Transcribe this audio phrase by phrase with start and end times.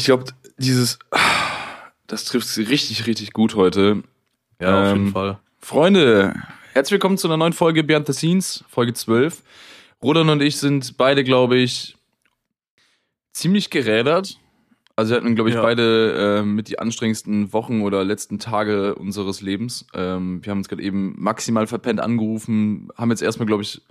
[0.00, 0.24] Ich glaube,
[0.56, 0.98] dieses,
[2.06, 4.02] das trifft richtig, richtig gut heute.
[4.58, 5.38] Ja, auf Ähm, jeden Fall.
[5.58, 6.32] Freunde,
[6.72, 9.42] herzlich willkommen zu einer neuen Folge Behind the Scenes, Folge 12.
[10.02, 11.98] Rodan und ich sind beide, glaube ich,
[13.34, 14.38] ziemlich gerädert.
[14.96, 15.60] Also wir hatten, glaube ich, Ja.
[15.60, 19.84] beide äh, mit die anstrengendsten Wochen oder letzten Tage unseres Lebens.
[19.92, 23.82] Ähm, wir haben uns gerade eben maximal verpennt angerufen, haben jetzt erstmal, glaube ich,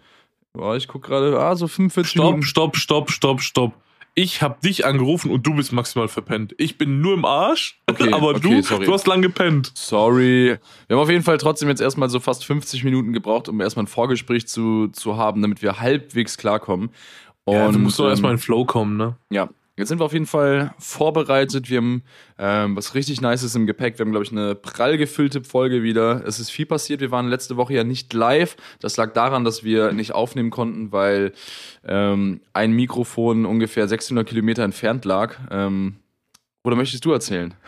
[0.56, 2.42] oh, ich guck gerade, ah, so 45 Stopp, Minuten.
[2.42, 3.74] stopp, stopp, stopp, stopp.
[4.16, 6.54] Ich habe dich angerufen und du bist maximal verpennt.
[6.58, 8.86] Ich bin nur im Arsch, Okay, aber okay, du, sorry.
[8.86, 9.72] du hast lang gepennt.
[9.76, 10.58] Sorry.
[10.88, 13.84] Wir haben auf jeden Fall trotzdem jetzt erstmal so fast 50 Minuten gebraucht, um erstmal
[13.86, 16.90] ein Vorgespräch zu, zu haben, damit wir halbwegs klarkommen.
[17.46, 19.16] Und, ja, du musst doch ähm, erstmal in den Flow kommen, ne?
[19.32, 21.70] Ja, jetzt sind wir auf jeden Fall vorbereitet.
[21.70, 22.04] Wir haben
[22.38, 23.98] ähm, was richtig Nices im Gepäck.
[23.98, 26.24] Wir haben, glaube ich, eine prall gefüllte Folge wieder.
[26.26, 27.02] Es ist viel passiert.
[27.02, 28.58] Wir waren letzte Woche ja nicht live.
[28.80, 31.34] Das lag daran, dass wir nicht aufnehmen konnten, weil
[31.88, 35.38] ähm, ein Mikrofon ungefähr 600 Kilometer entfernt lag.
[35.50, 35.96] Ähm,
[36.64, 37.54] oder möchtest du erzählen?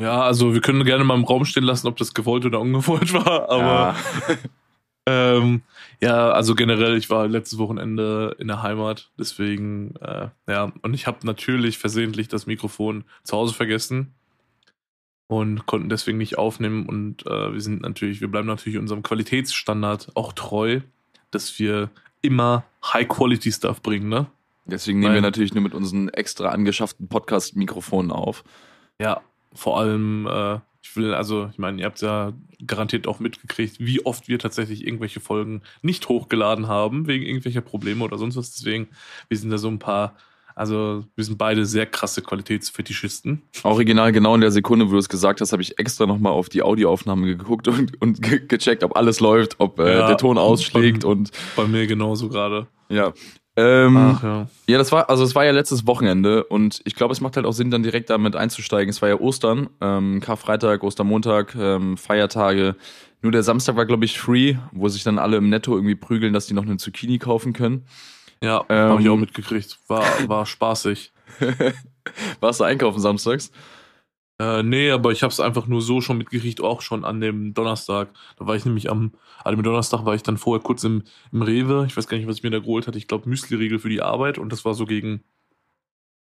[0.00, 3.12] Ja, also wir können gerne mal im Raum stehen lassen, ob das gewollt oder ungewollt
[3.14, 3.96] war, aber
[5.06, 5.62] ähm,
[6.00, 11.06] ja, also generell, ich war letztes Wochenende in der Heimat, deswegen, äh, ja, und ich
[11.06, 14.14] habe natürlich versehentlich das Mikrofon zu Hause vergessen
[15.26, 20.12] und konnten deswegen nicht aufnehmen und äh, wir sind natürlich, wir bleiben natürlich unserem Qualitätsstandard
[20.14, 20.80] auch treu,
[21.30, 21.90] dass wir
[22.22, 24.26] immer High-Quality-Stuff bringen, ne?
[24.66, 25.28] Deswegen nehmen wir Nein.
[25.28, 28.44] natürlich nur mit unseren extra angeschafften Podcast-Mikrofonen auf.
[29.00, 29.22] Ja,
[29.54, 32.32] vor allem, äh, ich will, also, ich meine, ihr habt ja
[32.66, 38.04] garantiert auch mitgekriegt, wie oft wir tatsächlich irgendwelche Folgen nicht hochgeladen haben, wegen irgendwelcher Probleme
[38.04, 38.52] oder sonst was.
[38.52, 38.88] Deswegen,
[39.28, 40.16] wir sind da so ein paar,
[40.54, 43.42] also, wir sind beide sehr krasse Qualitätsfetischisten.
[43.62, 46.48] Original, genau in der Sekunde, wo du es gesagt hast, habe ich extra nochmal auf
[46.48, 50.38] die Audioaufnahme geguckt und, und ge gecheckt, ob alles läuft, ob äh, Ja, der Ton
[50.38, 52.66] ausschlägt und Bei mir genauso gerade.
[52.88, 53.12] ja.
[53.60, 54.46] Ähm, Ach ja.
[54.68, 57.44] Ja, das war, also es war ja letztes Wochenende und ich glaube, es macht halt
[57.44, 58.88] auch Sinn, dann direkt damit einzusteigen.
[58.88, 62.76] Es war ja Ostern, ähm, Karfreitag, Ostermontag, ähm, Feiertage.
[63.20, 66.32] Nur der Samstag war, glaube ich, free, wo sich dann alle im Netto irgendwie prügeln,
[66.32, 67.84] dass die noch eine Zucchini kaufen können.
[68.40, 69.76] Ja, Ähm, habe ich auch mitgekriegt.
[69.88, 71.10] War, war spaßig.
[72.40, 73.50] Warst du einkaufen samstags?
[74.40, 77.54] Äh, nee, aber ich habe es einfach nur so schon mitgekriegt, auch schon an dem
[77.54, 78.10] Donnerstag.
[78.38, 79.12] Da war ich nämlich am,
[79.42, 81.84] an dem Donnerstag war ich dann vorher kurz im, im Rewe.
[81.88, 82.98] Ich weiß gar nicht, was ich mir da geholt hatte.
[82.98, 85.24] Ich glaube Müsli-Riegel für die Arbeit und das war so gegen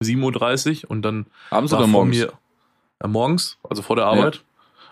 [0.04, 2.18] 7.30 Uhr und dann Abends war oder vor morgens?
[2.18, 2.34] mir
[3.00, 4.44] äh, morgens, also vor der Arbeit.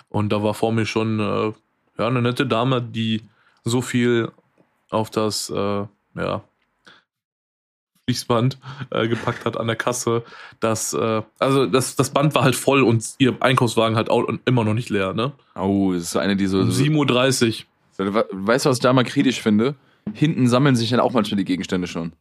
[0.09, 1.53] Und da war vor mir schon äh,
[1.99, 3.21] ja, eine nette Dame, die
[3.63, 4.31] so viel
[4.89, 5.85] auf das äh,
[6.15, 6.43] ja,
[8.07, 8.57] Fließband
[8.89, 10.23] äh, gepackt hat an der Kasse,
[10.59, 14.63] dass äh, also das, das Band war halt voll und ihr Einkaufswagen halt auch immer
[14.65, 15.31] noch nicht leer, ne?
[15.55, 16.59] Oh, das ist eine, die so.
[16.59, 17.63] Um so 7.30
[17.99, 18.25] Uhr.
[18.31, 19.75] weißt du, was ich da mal kritisch finde?
[20.13, 22.11] Hinten sammeln sich dann auch manchmal die Gegenstände schon.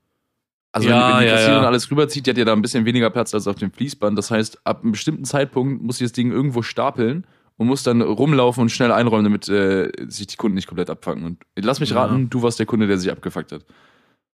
[0.70, 1.68] Also wenn Ja, die, wenn die ja, Kassiererin ja.
[1.68, 4.16] alles rüberzieht, die hat ja da ein bisschen weniger Platz als auf dem Fließband.
[4.16, 7.26] Das heißt, ab einem bestimmten Zeitpunkt muss sie das Ding irgendwo stapeln
[7.56, 11.24] und muss dann rumlaufen und schnell einräumen, damit äh, sich die Kunden nicht komplett abfangen.
[11.24, 11.96] Und lass mich Ja.
[12.04, 13.64] raten, du warst der Kunde, der sich abgefuckt hat.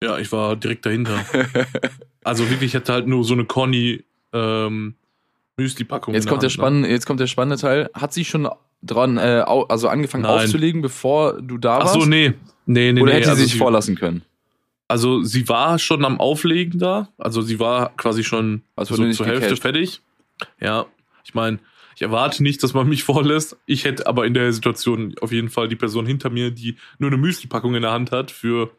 [0.04, 1.26] Ja, ich war direkt dahinter.
[2.24, 4.96] also wirklich, ich hatte halt nur so eine Conny ähm,
[5.58, 6.14] Müsli-Packung.
[6.14, 6.52] Jetzt kommt, der ne?
[6.52, 7.90] spannende, jetzt kommt der spannende Teil.
[7.94, 8.50] Hat sie schon
[8.82, 10.46] dran, äh, au, also angefangen Nein.
[10.46, 11.94] aufzulegen, bevor du da Ach warst?
[11.94, 12.34] so, nee.
[12.66, 13.18] Nee, nee, Oder nee.
[13.18, 14.24] hätte sie also sich vorlassen können?
[14.88, 17.10] Also sie war schon am Auflegen da.
[17.18, 20.02] Also sie war quasi schon Also so zur Hälfte fertig.
[20.60, 20.86] Ja,
[21.24, 21.60] ich meine,
[21.96, 23.58] ich erwarte nicht, dass man mich vorlässt.
[23.66, 27.10] Ich hätte aber in der Situation auf jeden Fall die Person hinter mir, die nur
[27.10, 28.72] eine Müsli-Packung in der Hand hat, für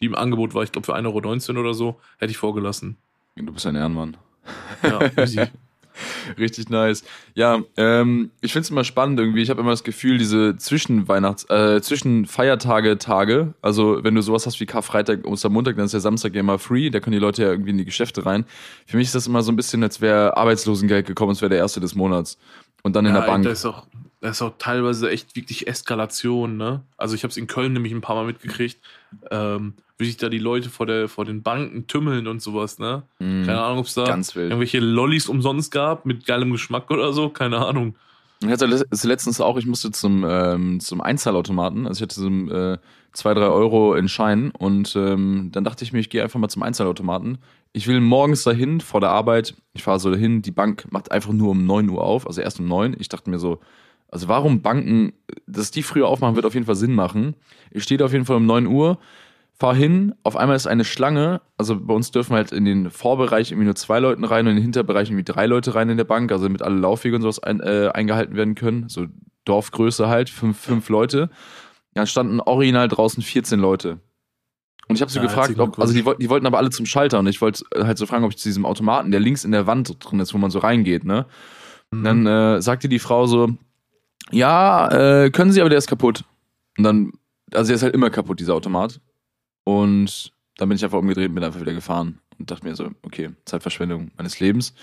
[0.00, 2.96] die im Angebot war, ich glaube für 1,19 Euro oder so, hätte ich vorgelassen.
[3.36, 4.16] Du bist ein Ehrenmann.
[4.82, 5.42] Ja, easy.
[6.38, 7.02] Richtig nice.
[7.34, 9.42] Ja, ähm, ich find's immer spannend irgendwie.
[9.42, 14.46] Ich habe immer das Gefühl, diese Zwischenweihnachts-, äh, zwischen Feiertage, Tage, also wenn du sowas
[14.46, 17.42] hast wie Karfreitag, Ostermontag, dann ist der Samstag ja immer free, da können die Leute
[17.42, 18.44] ja irgendwie in die Geschäfte rein.
[18.86, 21.58] Für mich ist das immer so ein bisschen, als wäre Arbeitslosengeld gekommen, es wäre der
[21.58, 22.38] erste des Monats.
[22.82, 23.44] Und dann in ja, der Bank.
[23.44, 23.86] Das ist, auch,
[24.20, 26.82] das ist auch teilweise echt wirklich Eskalation, ne?
[26.96, 28.78] Also ich habe es in Köln nämlich ein paar Mal mitgekriegt,
[29.30, 33.04] ähm, wie sich da die Leute vor, der, vor den Banken tümmeln und sowas, ne?
[33.20, 33.44] Mhm.
[33.46, 37.64] Keine Ahnung, ob es da irgendwelche Lollis umsonst gab mit geilem Geschmack oder so, keine
[37.64, 37.94] Ahnung.
[38.40, 42.28] Ich hatte das letztens auch, ich musste zum, ähm, zum Einzahlautomaten, also ich hatte so
[42.28, 42.78] äh,
[43.12, 46.48] zwei, drei Euro in Schein und ähm, dann dachte ich mir, ich gehe einfach mal
[46.48, 47.38] zum Einzahlautomaten.
[47.72, 51.32] Ich will morgens dahin, vor der Arbeit, ich fahre so dahin, die Bank macht einfach
[51.32, 52.96] nur um 9 Uhr auf, also erst um 9.
[52.98, 53.60] Ich dachte mir so,
[54.08, 55.12] also warum Banken,
[55.46, 57.34] dass die früher aufmachen, wird auf jeden Fall Sinn machen.
[57.70, 58.98] Ich stehe da auf jeden Fall um 9 Uhr,
[59.58, 63.50] fahr hin, auf einmal ist eine Schlange, also bei uns dürfen halt in den Vorbereich
[63.50, 66.04] irgendwie nur zwei Leute rein und in den Hinterbereich irgendwie drei Leute rein in der
[66.04, 69.06] Bank, also damit alle Laufwege und sowas ein, äh, eingehalten werden können, so
[69.44, 71.28] Dorfgröße halt, fünf, fünf Leute.
[71.94, 73.98] Dann standen original draußen 14 Leute.
[74.86, 77.18] Und ich habe so ja, gefragt, ob, also die, die, wollten aber alle zum Schalter
[77.18, 79.66] und ich wollte halt so fragen, ob ich zu diesem Automaten, der links in der
[79.66, 81.26] Wand drin ist, wo man so reingeht, ne?
[81.90, 82.04] Mhm.
[82.04, 83.50] Dann äh, sagte die Frau so,
[84.30, 84.88] ja,
[85.24, 86.24] äh, können Sie, aber der ist kaputt.
[86.76, 87.12] Und dann,
[87.52, 89.00] also der ist halt immer kaputt, dieser Automat.
[89.64, 92.90] Und dann bin ich einfach umgedreht und bin einfach wieder gefahren und dachte mir so,
[93.02, 94.74] okay, Zeitverschwendung meines Lebens.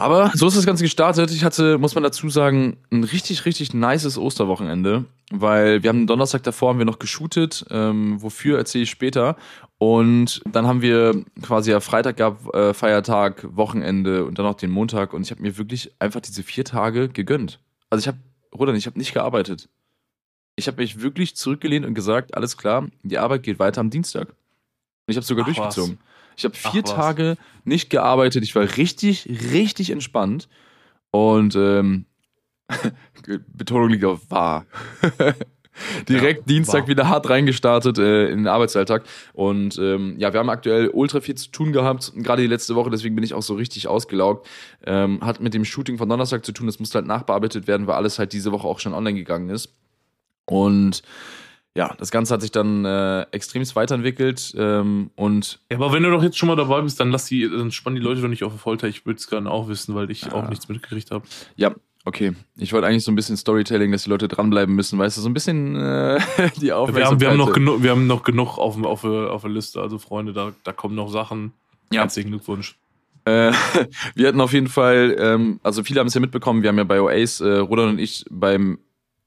[0.00, 1.30] Aber so ist das Ganze gestartet.
[1.30, 6.06] Ich hatte, muss man dazu sagen, ein richtig, richtig nices Osterwochenende, weil wir haben den
[6.06, 7.66] Donnerstag davor haben wir noch geshootet.
[7.68, 9.36] Ähm, wofür erzähle ich später.
[9.76, 14.70] Und dann haben wir quasi ja Freitag gab äh, Feiertag, Wochenende und dann noch den
[14.70, 15.12] Montag.
[15.12, 17.60] Und ich habe mir wirklich einfach diese vier Tage gegönnt.
[17.90, 18.18] Also ich habe,
[18.54, 19.68] Roland, ich habe nicht gearbeitet.
[20.56, 24.28] Ich habe mich wirklich zurückgelehnt und gesagt, alles klar, die Arbeit geht weiter am Dienstag.
[24.28, 24.36] Und
[25.06, 25.98] ich habe sogar Ach, durchgezogen.
[25.98, 26.10] Was.
[26.36, 28.44] Ich habe vier Ach, Tage nicht gearbeitet.
[28.44, 30.48] Ich war richtig, richtig entspannt.
[31.10, 32.06] Und ähm,
[33.48, 34.66] Betonung liegt auf wahr.
[36.08, 36.88] Direkt ja, Dienstag war.
[36.88, 39.04] wieder hart reingestartet äh, in den Arbeitsalltag.
[39.32, 42.90] Und ähm, ja, wir haben aktuell ultra viel zu tun gehabt, gerade die letzte Woche,
[42.90, 44.46] deswegen bin ich auch so richtig ausgelaugt.
[44.84, 47.96] Ähm, hat mit dem Shooting von Donnerstag zu tun, das musste halt nachbearbeitet werden, weil
[47.96, 49.72] alles halt diese Woche auch schon online gegangen ist.
[50.46, 51.02] Und
[51.76, 55.60] ja, das Ganze hat sich dann äh, extremst weiterentwickelt ähm, und.
[55.70, 57.94] Ja, aber wenn du doch jetzt schon mal dabei bist, dann lass die, dann spannen
[57.94, 58.88] die Leute doch nicht auf Folter.
[58.88, 60.32] Ich würde es gerne auch wissen, weil ich ja.
[60.32, 61.24] auch nichts mitgekriegt habe.
[61.54, 61.72] Ja,
[62.04, 62.32] okay.
[62.56, 65.28] Ich wollte eigentlich so ein bisschen Storytelling, dass die Leute dranbleiben müssen, weißt du, so
[65.28, 66.20] ein bisschen äh,
[66.60, 66.94] die Aufmerksamkeit.
[66.94, 69.80] Wir haben, wir haben noch genug, wir haben noch genug auf, auf, auf der Liste,
[69.80, 71.52] also Freunde, da, da kommen noch Sachen.
[71.92, 72.02] Ja.
[72.02, 72.78] Herzlichen Glückwunsch.
[73.24, 73.52] Äh,
[74.14, 76.84] wir hatten auf jeden Fall, ähm, also viele haben es ja mitbekommen, wir haben ja
[76.84, 78.78] bei OAs, äh, Roland und ich beim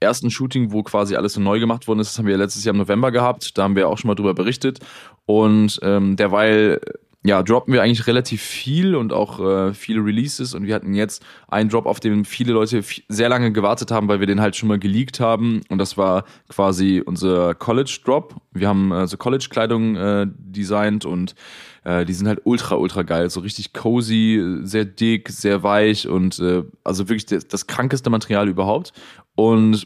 [0.04, 2.74] ersten Shooting, wo quasi alles so neu gemacht worden ist, das haben wir letztes Jahr
[2.74, 3.58] im November gehabt.
[3.58, 4.80] Da haben wir auch schon mal drüber berichtet.
[5.26, 6.82] Und ähm, derweil
[7.26, 10.54] ja, droppen wir eigentlich relativ viel und auch äh, viele Releases.
[10.54, 14.20] Und wir hatten jetzt einen Drop, auf den viele Leute sehr lange gewartet haben, weil
[14.20, 15.62] wir den halt schon mal geleakt haben.
[15.70, 18.36] Und das war quasi unser College Drop.
[18.52, 21.34] Wir haben äh, so College Kleidung äh, designt und
[21.86, 26.40] äh, die sind halt ultra ultra geil, so richtig cozy, sehr dick, sehr weich und
[26.40, 28.92] äh, also wirklich das, das krankeste Material überhaupt.
[29.36, 29.86] Und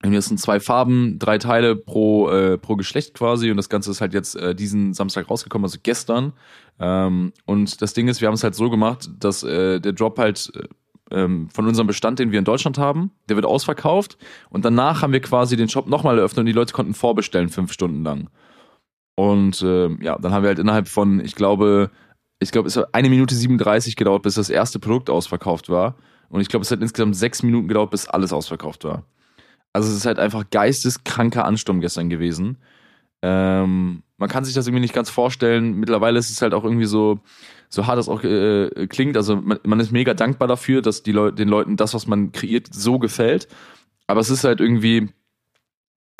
[0.00, 4.00] das sind zwei Farben, drei Teile pro, äh, pro Geschlecht quasi und das Ganze ist
[4.00, 6.32] halt jetzt äh, diesen Samstag rausgekommen, also gestern.
[6.78, 10.18] Ähm, und das Ding ist, wir haben es halt so gemacht, dass äh, der Drop
[10.18, 10.68] halt äh,
[11.10, 14.18] ähm, von unserem Bestand, den wir in Deutschland haben, der wird ausverkauft
[14.50, 17.72] und danach haben wir quasi den Shop nochmal eröffnet und die Leute konnten vorbestellen fünf
[17.72, 18.30] Stunden lang.
[19.16, 21.90] Und äh, ja, dann haben wir halt innerhalb von, ich glaube,
[22.38, 25.96] ich glaube, es hat eine Minute 37 gedauert, bis das erste Produkt ausverkauft war.
[26.28, 29.02] Und ich glaube, es hat insgesamt sechs Minuten gedauert, bis alles ausverkauft war.
[29.72, 32.58] Also es ist halt einfach geisteskranker Ansturm gestern gewesen.
[33.22, 35.74] Ähm, man kann sich das irgendwie nicht ganz vorstellen.
[35.74, 37.20] Mittlerweile ist es halt auch irgendwie so,
[37.68, 39.16] so hart das auch äh, klingt.
[39.16, 42.32] Also man, man, ist mega dankbar dafür, dass die Leute, den Leuten das, was man
[42.32, 43.48] kreiert, so gefällt.
[44.06, 45.08] Aber es ist halt irgendwie,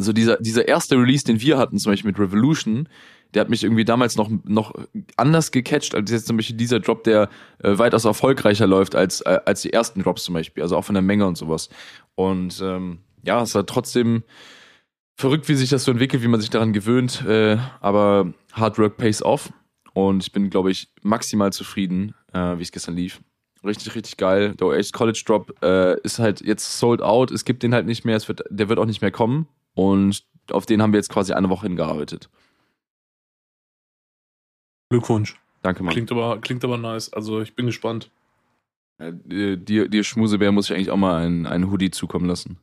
[0.01, 2.89] so dieser, dieser erste Release, den wir hatten, zum Beispiel mit Revolution,
[3.35, 4.73] der hat mich irgendwie damals noch, noch
[5.17, 7.29] anders gecatcht, als jetzt zum Beispiel dieser Drop, der
[7.63, 10.63] äh, weitaus erfolgreicher läuft als, äh, als die ersten Drops zum Beispiel.
[10.63, 11.69] Also auch von der Menge und sowas.
[12.15, 14.23] Und ähm, ja, es war trotzdem
[15.17, 17.25] verrückt, wie sich das so entwickelt, wie man sich daran gewöhnt.
[17.27, 19.53] Äh, aber Hard Work pays off.
[19.93, 23.21] Und ich bin, glaube ich, maximal zufrieden, äh, wie es gestern lief.
[23.65, 24.55] Richtig, richtig geil.
[24.55, 27.33] Der OH College Drop äh, ist halt jetzt sold out.
[27.33, 28.17] Es gibt den halt nicht mehr.
[28.17, 29.49] Es wird, der wird auch nicht mehr kommen.
[29.75, 32.31] Und auf den haben wir jetzt quasi eine Woche hingearbeitet.
[34.91, 35.37] Glückwunsch.
[35.63, 35.93] Danke, Mann.
[35.93, 37.13] Klingt aber, klingt aber nice.
[37.13, 38.11] Also ich bin gespannt.
[39.01, 42.59] Ja, dir, dir Schmusebär muss ich eigentlich auch mal einen, einen Hoodie zukommen lassen.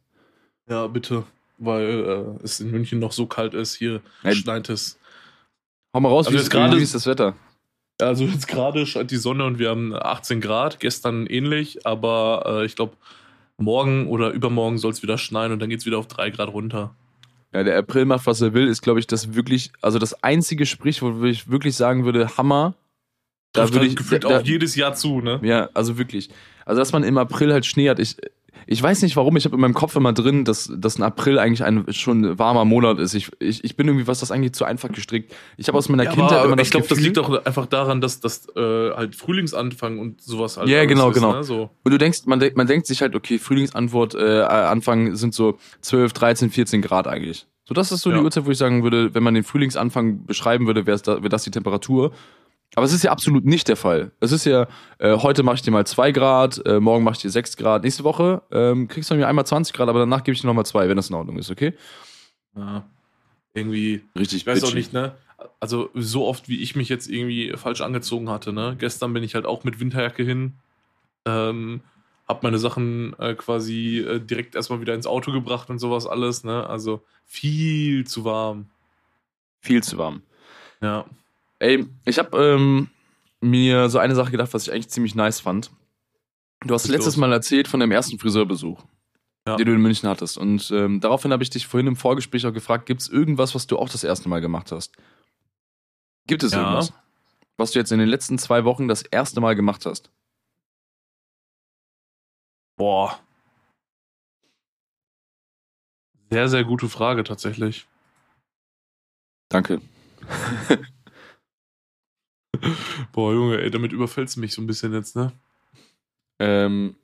[0.70, 1.24] Ja, bitte.
[1.58, 3.76] Weil äh, es in München noch so kalt ist.
[3.76, 5.00] Hier ja, schneit es.
[5.94, 7.36] Hau mal raus, also wie, ist, grade, wie ist das Wetter?
[8.02, 10.80] Also jetzt gerade scheint die Sonne und wir haben 18 Grad.
[10.80, 12.98] Gestern ähnlich, aber äh, ich glaube,
[13.58, 16.50] morgen oder übermorgen soll es wieder schneien und dann geht es wieder auf 3 Grad
[16.50, 16.94] runter.
[17.54, 20.66] Ja, der April macht, was er will, ist, glaube ich, das wirklich, also das einzige
[20.66, 22.74] Sprichwort, wo ich wirklich sagen würde, Hammer.
[23.54, 25.40] Da würde ich gefühlt da, auch jedes Jahr zu, ne?
[25.42, 26.30] Ja, also wirklich.
[26.66, 28.18] Also, dass man im April halt Schnee hat, ich,
[28.68, 31.40] ich weiß nicht warum, ich habe in meinem Kopf immer drin, dass, dass ein April
[31.40, 33.14] eigentlich ein schon warmer Monat ist.
[33.14, 35.34] Ich, ich, ich bin irgendwie, was das angeht, zu einfach gestrickt.
[35.58, 37.66] Ich habe aus meiner ja, Kindheit aber, immer das Ich glaube, das liegt doch einfach
[37.66, 40.70] daran, dass das äh, halt Frühlingsanfang und sowas halt.
[40.70, 41.34] Ja, genau, ist, genau.
[41.34, 41.44] Ne?
[41.44, 41.70] So.
[41.84, 46.14] Und du denkst, man, man denkt sich halt, okay, Frühlingsantwort, äh, Anfang sind so 12,
[46.14, 47.48] 13, 14 Grad eigentlich.
[47.68, 48.18] So, das ist so ja.
[48.18, 51.30] die Uhrzeit, wo ich sagen würde, wenn man den Frühlingsanfang beschreiben würde, wäre da, wär
[51.30, 52.12] das die Temperatur.
[52.74, 54.12] Aber es ist ja absolut nicht der Fall.
[54.20, 54.68] Es ist ja,
[54.98, 57.84] äh, heute mache ich dir mal zwei Grad, äh, morgen mache ich dir sechs Grad.
[57.84, 60.66] Nächste Woche ähm, kriegst du mir einmal 20 Grad, aber danach gebe ich dir nochmal
[60.66, 61.74] zwei, wenn das in Ordnung ist, okay?
[62.56, 62.86] Ja,
[63.54, 64.02] irgendwie.
[64.18, 64.72] Richtig, ich weiß bitchy.
[64.72, 65.16] auch nicht, ne?
[65.60, 68.76] Also so oft, wie ich mich jetzt irgendwie falsch angezogen hatte, ne?
[68.78, 70.54] Gestern bin ich halt auch mit Winterjacke hin,
[71.26, 71.82] ähm,
[72.28, 76.44] hab meine Sachen äh, quasi äh, direkt erstmal wieder ins Auto gebracht und sowas alles,
[76.44, 76.68] ne?
[76.68, 78.68] Also viel zu warm.
[79.62, 80.24] Viel zu warm.
[80.82, 81.06] Ja.
[81.60, 82.90] Ey, ich habe ähm,
[83.42, 85.72] mir so eine Sache gedacht, was ich eigentlich ziemlich nice fand.
[86.66, 87.18] Du hast letztes los.
[87.18, 88.84] Mal erzählt von deinem ersten Friseurbesuch,
[89.48, 89.56] Ja.
[89.56, 90.38] den du in München hattest.
[90.38, 93.68] Und ähm, daraufhin habe ich dich vorhin im Vorgespräch auch gefragt, gibt es irgendwas, was
[93.68, 94.94] du auch das erste Mal gemacht hast?
[96.28, 96.60] Gibt es Ja.
[96.62, 96.92] irgendwas,
[97.58, 100.12] was du jetzt in den letzten zwei Wochen das erste Mal gemacht hast?
[102.78, 103.20] Boah.
[106.32, 107.88] Sehr, sehr gute Frage tatsächlich.
[109.50, 109.80] Danke.
[113.12, 115.32] Boah, Junge, ey, damit überfällst du mich so ein bisschen jetzt, ne?
[116.40, 116.96] Ähm,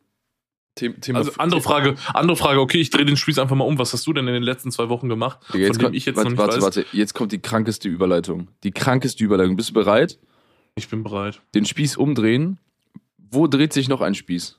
[0.79, 3.77] The Thema Also andere Frage, andere Frage, okay, ich drehe den Spieß einfach mal um.
[3.77, 6.05] Was hast du denn in den letzten zwei Wochen gemacht, Digga, jetzt von kommt, ich
[6.05, 6.63] jetzt warte, warte, weiß?
[6.63, 8.47] warte, jetzt kommt die krankeste Überleitung.
[8.63, 9.55] Die krankeste Überleitung.
[9.57, 10.17] Bist du bereit?
[10.75, 11.41] Ich bin bereit.
[11.53, 12.57] Den Spieß umdrehen.
[13.17, 14.57] Wo dreht sich noch ein Spieß?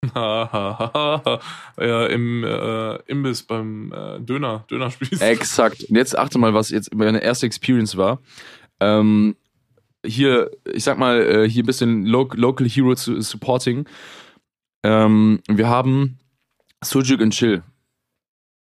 [0.14, 1.40] ja,
[1.76, 5.20] im äh, Imbiss beim äh, Döner, Dönerspieß.
[5.20, 5.84] Exakt.
[5.84, 8.20] Und jetzt achte mal, was jetzt meine erste Experience war.
[8.80, 9.36] Ähm,
[10.08, 13.86] hier, ich sag mal, äh, hier ein bisschen Lo Local Hero Supporting.
[14.82, 16.18] Ähm, wir haben
[16.82, 17.62] Sujuk and Chill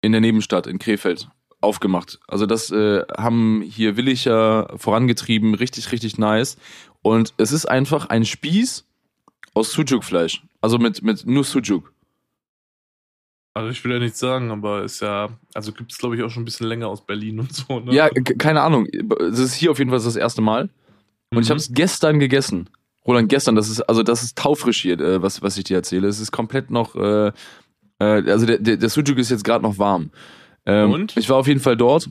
[0.02, 1.28] in der Nebenstadt in Krefeld
[1.60, 2.18] aufgemacht.
[2.28, 6.56] Also das äh, haben hier Willicher vorangetrieben, richtig, richtig nice.
[7.02, 8.84] Und es ist einfach ein Spieß
[9.54, 10.42] aus Sujuk-Fleisch.
[10.60, 11.92] Also mit, mit nur Sujuk.
[13.54, 16.28] Also ich will ja nichts sagen, aber ist ja, also gibt es glaube ich auch
[16.28, 17.94] schon ein bisschen länger aus Berlin und so, ne?
[17.94, 18.86] Ja, keine Ahnung.
[19.30, 20.68] Es ist hier auf jeden Fall das erste Mal.
[21.32, 21.50] Und ich Mhm.
[21.50, 22.68] habe es gestern gegessen.
[23.06, 26.08] Roland, gestern, das ist, also das ist taufrisch hier, äh, was, was ich dir erzähle.
[26.08, 29.78] Es ist komplett noch, äh, äh, also der, der, der Sujuk ist jetzt gerade noch
[29.78, 30.10] warm.
[30.66, 31.16] Ähm, Und?
[31.16, 32.08] Ich war auf jeden Fall dort.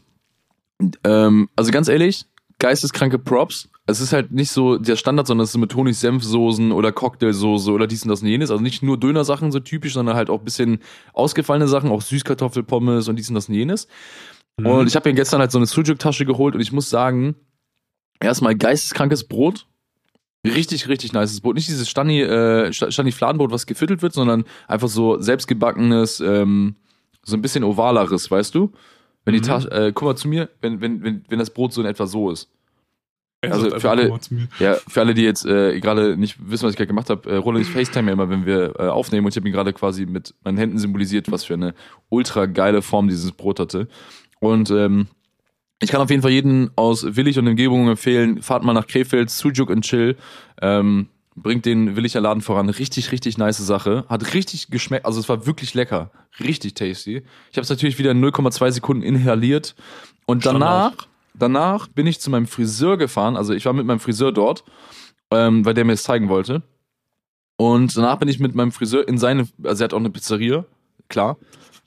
[1.04, 2.26] Ähm, also ganz ehrlich,
[2.60, 3.70] geisteskranke Props.
[3.88, 7.88] Es ist halt nicht so der Standard, sondern es ist mit Honig-Senfsoßen oder Cocktailsoße oder
[7.88, 8.50] dies und das und jenes.
[8.50, 10.80] Also nicht nur Dönersachen so typisch, sondern halt auch ein bisschen
[11.14, 13.88] ausgefallene Sachen, auch Süßkartoffelpommes und dies und das und jenes.
[14.58, 14.66] Mhm.
[14.66, 17.36] Und ich habe mir gestern halt so eine Sujuk-Tasche geholt und ich muss sagen,
[18.20, 19.66] erstmal geisteskrankes Brot.
[20.46, 21.56] Richtig, richtig nices Brot.
[21.56, 26.76] Nicht dieses Stani, äh, Sta- Stani-Fladenbrot, was gefüttert wird, sondern einfach so selbstgebackenes, ähm,
[27.24, 28.72] so ein bisschen ovaleres, weißt du?
[29.24, 29.46] Wenn die Mhm.
[29.46, 32.06] Tasche, äh, guck mal zu mir, wenn, wenn, wenn, wenn das Brot so in etwa
[32.06, 32.48] so ist.
[33.42, 34.20] Er also für alle-.
[34.60, 37.36] Ja, für alle, die jetzt äh, gerade nicht wissen, was ich gerade gemacht habe, äh,
[37.38, 40.06] Roland, ich FaceTime ja immer, wenn wir äh, aufnehmen und ich habe ihn gerade quasi
[40.06, 41.74] mit meinen Händen symbolisiert, was für eine
[42.10, 43.88] ultra geile Form dieses Brot hatte.
[44.40, 45.08] Und ähm,
[45.82, 49.30] ich kann auf jeden Fall jeden aus Willig und Umgebung empfehlen, fahrt mal nach Krefeld,
[49.30, 50.16] Sujuk und Chill.
[50.62, 52.70] Ähm, bringt den Williger Laden voran.
[52.70, 54.06] Richtig, richtig nice Sache.
[54.08, 56.12] Hat richtig geschmeckt, also es war wirklich lecker.
[56.40, 57.24] Richtig tasty.
[57.52, 59.76] Ich habe es natürlich wieder in 0,2 Sekunden inhaliert.
[60.26, 60.94] Und danach,
[61.34, 63.36] danach bin ich zu meinem Friseur gefahren.
[63.36, 64.64] Also ich war mit meinem Friseur dort,
[65.30, 66.64] ähm, weil der mir es zeigen wollte.
[67.58, 70.66] Und danach bin ich mit meinem Friseur in seine, also er hat auch eine Pizzeria,
[71.10, 71.38] klar.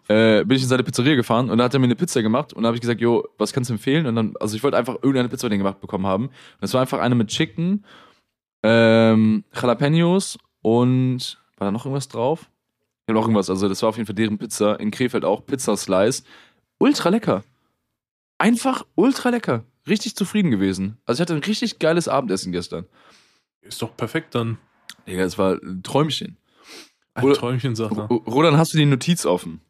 [0.09, 2.55] Äh, bin ich in seine Pizzeria gefahren und da hat er mir eine Pizza gemacht
[2.55, 4.07] und da habe ich gesagt, jo, was kannst du empfehlen?
[4.07, 6.27] Und dann, also ich wollte einfach irgendeine Pizza von denen gemacht bekommen haben.
[6.29, 7.85] Und das war einfach eine mit Chicken,
[8.63, 12.51] ähm, Jalapenos und war da noch irgendwas drauf?
[13.07, 13.51] Ja, noch irgendwas.
[13.51, 16.23] Also das war auf jeden Fall deren Pizza in Krefeld auch, Pizza Slice.
[16.79, 17.45] Ultra lecker.
[18.39, 19.65] Einfach ultra lecker.
[19.89, 20.97] Richtig zufrieden gewesen.
[21.07, 22.87] Also ich hatte ein richtig geiles Abendessen gestern.
[23.61, 24.59] Ist doch perfekt dann.
[25.07, 26.37] Digga, das war ein Träumchen.
[27.15, 28.05] Ein Träumchen, sagt er.
[28.07, 29.61] Ro- Roland, hast du die Notiz offen?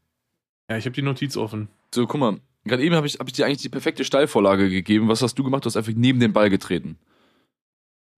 [0.69, 1.69] Ja, ich habe die Notiz offen.
[1.95, 2.39] So, guck mal.
[2.65, 5.09] Gerade eben habe ich, hab ich dir eigentlich die perfekte Steilvorlage gegeben.
[5.09, 5.65] Was hast du gemacht?
[5.65, 6.99] Du hast einfach neben den Ball getreten.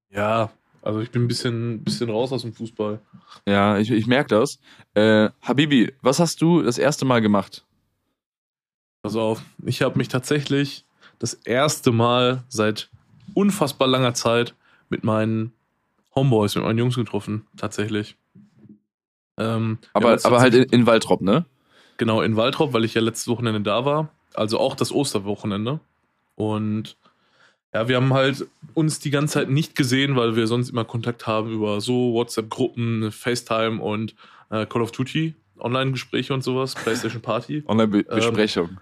[0.09, 2.99] Ja, also ich bin ein bisschen, bisschen raus aus dem Fußball.
[3.47, 4.59] Ja, ich, ich merke das.
[4.93, 7.65] Äh, Habibi, was hast du das erste Mal gemacht?
[9.03, 10.85] Pass auf, ich habe mich tatsächlich
[11.19, 12.89] das erste Mal seit
[13.33, 14.55] unfassbar langer Zeit
[14.89, 15.53] mit meinen
[16.13, 18.17] Homeboys, mit meinen Jungs getroffen, tatsächlich.
[19.37, 21.45] Ähm, Aber, aber halt in, in Waldrop, ne?
[22.01, 24.09] Genau, in Waldrop, weil ich ja letztes Wochenende da war.
[24.33, 25.79] Also auch das Osterwochenende.
[26.33, 26.97] Und
[27.75, 31.27] ja, wir haben halt uns die ganze Zeit nicht gesehen, weil wir sonst immer Kontakt
[31.27, 34.15] haben über so WhatsApp-Gruppen, FaceTime und
[34.49, 37.61] äh, Call of Duty, Online-Gespräche und sowas, PlayStation Party.
[37.67, 38.79] Online-Besprechung.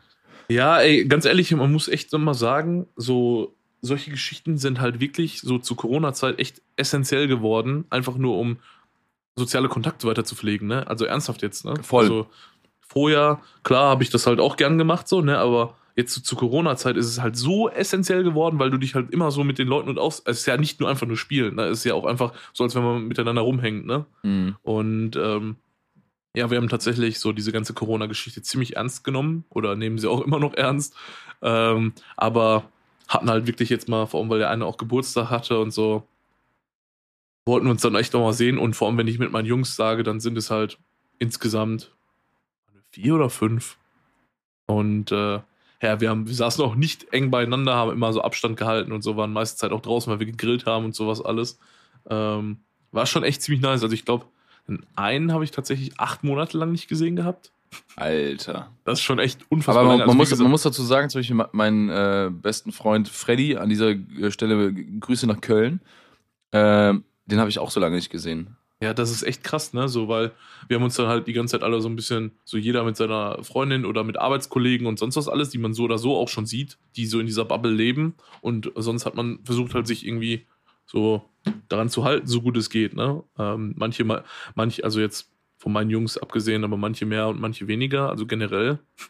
[0.47, 5.41] Ja, ey, ganz ehrlich, man muss echt immer sagen, so solche Geschichten sind halt wirklich
[5.41, 8.59] so zu Corona-Zeit echt essentiell geworden, einfach nur um
[9.35, 10.87] soziale Kontakte weiter zu pflegen, ne?
[10.87, 11.73] Also ernsthaft jetzt, ne?
[11.81, 12.03] Voll.
[12.03, 12.27] Also
[12.89, 15.37] vorher, klar, habe ich das halt auch gern gemacht, so, ne?
[15.37, 19.11] Aber jetzt zu, zu Corona-Zeit ist es halt so essentiell geworden, weil du dich halt
[19.11, 20.21] immer so mit den Leuten und aus.
[20.25, 21.65] Es ist ja nicht nur einfach nur Spielen, ne?
[21.65, 24.05] Es ist ja auch einfach so, als wenn man miteinander rumhängt, ne?
[24.23, 24.55] Mhm.
[24.63, 25.57] Und ähm,
[26.35, 30.21] ja, wir haben tatsächlich so diese ganze Corona-Geschichte ziemlich ernst genommen oder nehmen sie auch
[30.25, 30.95] immer noch ernst.
[31.41, 32.63] Ähm, aber
[33.07, 36.07] hatten halt wirklich jetzt mal, vor allem weil der eine auch Geburtstag hatte und so,
[37.45, 38.57] wollten wir uns dann echt noch mal sehen.
[38.57, 40.77] Und vor allem, wenn ich mit meinen Jungs sage, dann sind es halt
[41.17, 41.91] insgesamt
[42.91, 43.77] vier oder fünf.
[44.67, 45.39] Und äh,
[45.81, 49.01] ja, wir haben, wir saßen auch nicht eng beieinander, haben immer so Abstand gehalten und
[49.01, 51.59] so, waren meiste Zeit auch draußen, weil wir gegrillt haben und sowas alles.
[52.09, 52.59] Ähm,
[52.91, 53.83] war schon echt ziemlich nice.
[53.83, 54.25] Also ich glaube,
[54.95, 57.51] einen habe ich tatsächlich acht Monate lang nicht gesehen gehabt.
[57.95, 58.71] Alter.
[58.83, 59.83] Das ist schon echt unfassbar.
[59.83, 62.71] Aber man, man, Also, wie muss, man muss dazu sagen, zum Beispiel meinen äh, besten
[62.71, 65.81] Freund Freddy, an dieser äh, Stelle Grüße nach Köln,
[66.51, 68.55] ähm, den habe ich auch so lange nicht gesehen.
[68.81, 69.89] Ja, das ist echt krass, ne?
[69.89, 70.31] So, weil
[70.69, 72.95] wir haben uns dann halt die ganze Zeit alle so ein bisschen, so jeder mit
[72.95, 76.29] seiner Freundin oder mit Arbeitskollegen und sonst was alles, die man so oder so auch
[76.29, 78.15] schon sieht, die so in dieser Bubble leben.
[78.41, 80.47] Und sonst hat man versucht halt sich irgendwie
[80.85, 81.25] so
[81.67, 83.21] daran zu halten, so gut es geht, ne?
[83.37, 84.23] Ähm, manche, ma-
[84.55, 88.79] manche, also jetzt von meinen Jungs abgesehen, aber manche mehr und manche weniger, also generell.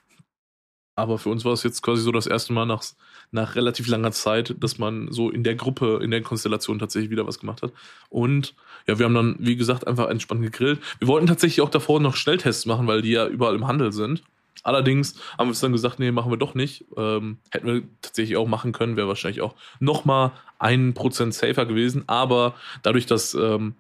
[0.96, 2.84] Aber für uns war es jetzt quasi so das erste Mal nach,
[3.32, 7.28] nach relativ langer Zeit, dass man so in der Gruppe, in der Konstellation tatsächlich wieder
[7.28, 7.72] was gemacht hat.
[8.10, 8.56] Und
[8.88, 10.80] ja, wir haben dann, wie gesagt, einfach entspannt gegrillt.
[11.00, 14.24] Wir wollten tatsächlich auch davor noch Schnelltests machen, weil die ja überall im Handel sind.
[14.64, 16.86] Allerdings haben wir uns dann gesagt, nee, machen wir doch nicht.
[16.98, 22.04] Ähm, hätten wir tatsächlich auch machen können, wäre wahrscheinlich auch nochmal ein Prozent safer gewesen.
[22.08, 23.76] Aber dadurch, dass ähm,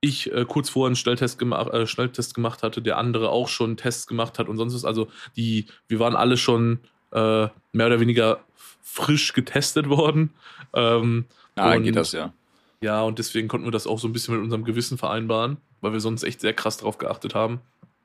[0.00, 3.76] ich äh, kurz vorher einen Schnelltest, gema äh, Schnelltest gemacht hatte, der andere auch schon
[3.76, 6.80] Tests gemacht hat und sonst was, also die, wir waren alle schon
[7.12, 8.40] äh, mehr oder weniger
[8.84, 10.30] frisch getestet worden.
[10.74, 11.24] Ähm,
[11.56, 12.32] Ah, geht das ja.
[12.80, 15.92] ja, und deswegen konnten wir das auch so ein bisschen mit unserem Gewissen vereinbaren, weil
[15.92, 17.60] wir sonst echt sehr krass drauf geachtet haben.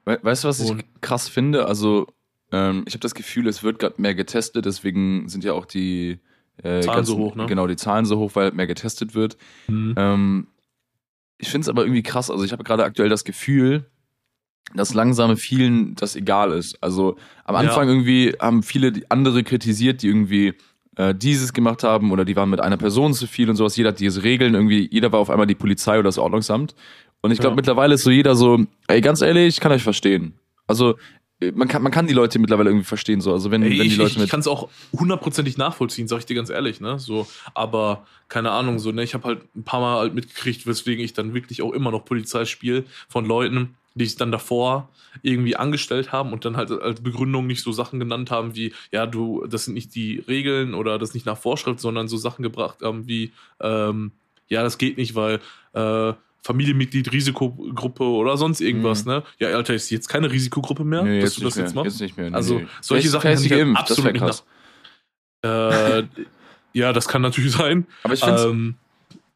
[0.06, 1.66] We weißt du, was ich Und- krass finde?
[1.66, 2.08] Also,
[2.52, 6.20] ähm, ich habe das Gefühl, es wird gerade mehr getestet, deswegen sind ja auch die
[6.64, 7.46] äh, Zahlen so hoch, ne?
[7.48, 9.38] Genau, die Zahlen so hoch, weil mehr getestet wird.
[9.68, 10.48] Ähm,
[11.38, 12.30] ich finde es aber irgendwie krass.
[12.30, 13.90] Also ich habe gerade aktuell das Gefühl,
[14.76, 16.82] dass langsam vielen das egal ist.
[16.84, 17.62] Also am Ja.
[17.62, 20.54] Anfang irgendwie haben viele andere kritisiert, die irgendwie
[20.96, 23.76] äh, dieses gemacht haben oder die waren mit einer Person zu viel und sowas.
[23.78, 26.76] Jeder hat diese Regeln irgendwie, jeder war auf einmal die Polizei oder das Ordnungsamt.
[27.22, 27.56] Und ich glaube Ja.
[27.56, 30.34] mittlerweile ist so jeder so, ey, ganz ehrlich, ich kann euch verstehen.
[30.68, 30.96] Also
[31.42, 33.34] äh, man kann, man kann die Leute mittlerweile irgendwie verstehen so.
[33.34, 36.20] Also wenn, Ey, wenn die ich, Leute ich, ich kann es auch hundertprozentig nachvollziehen, sag
[36.20, 37.00] ich dir ganz ehrlich, ne?
[37.00, 41.04] So, aber keine Ahnung, so, ne, ich habe halt ein paar Mal halt mitgekriegt, weswegen
[41.04, 44.90] ich dann wirklich auch immer noch Polizei spiele von Leuten, die sich dann davor
[45.22, 49.06] irgendwie angestellt haben und dann halt als Begründung nicht so Sachen genannt haben wie, ja,
[49.06, 52.80] du, das sind nicht die Regeln oder das nicht nach Vorschrift, sondern so Sachen gebracht
[52.84, 54.12] haben wie, ähm,
[54.48, 55.40] ja, das geht nicht, weil
[55.74, 59.12] äh, Familienmitglied, Risikogruppe oder sonst irgendwas, Mhm.
[59.12, 59.24] ne?
[59.40, 62.00] Ja, Alter, ist jetzt keine Risikogruppe mehr, Nee, dass du das nicht jetzt mehr, machst?
[62.00, 62.30] Jetzt nicht mehr.
[62.30, 64.44] Nee, Also solche Vielleicht- Sachen kann ich die halt absolut nicht krass.
[65.44, 66.04] Äh,
[66.74, 67.86] ja, das kann natürlich sein.
[68.04, 68.76] Aber ich finde Ähm,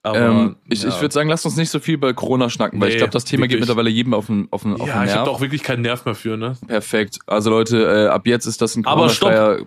[0.03, 0.89] aber ähm, ich, ja.
[0.89, 3.11] ich würde sagen, lasst uns nicht so viel bei Corona schnacken, weil ich Nee, glaube,
[3.13, 3.61] das Thema geht wirklich.
[3.61, 5.25] mittlerweile jedem auf den, auf den, auf ja, den ich habe Nerv.
[5.25, 6.55] da auch wirklich keinen Nerv mehr für, ne?
[6.67, 7.19] Perfekt.
[7.25, 9.65] Also Leute, äh, ab jetzt ist das ein Aber stopp.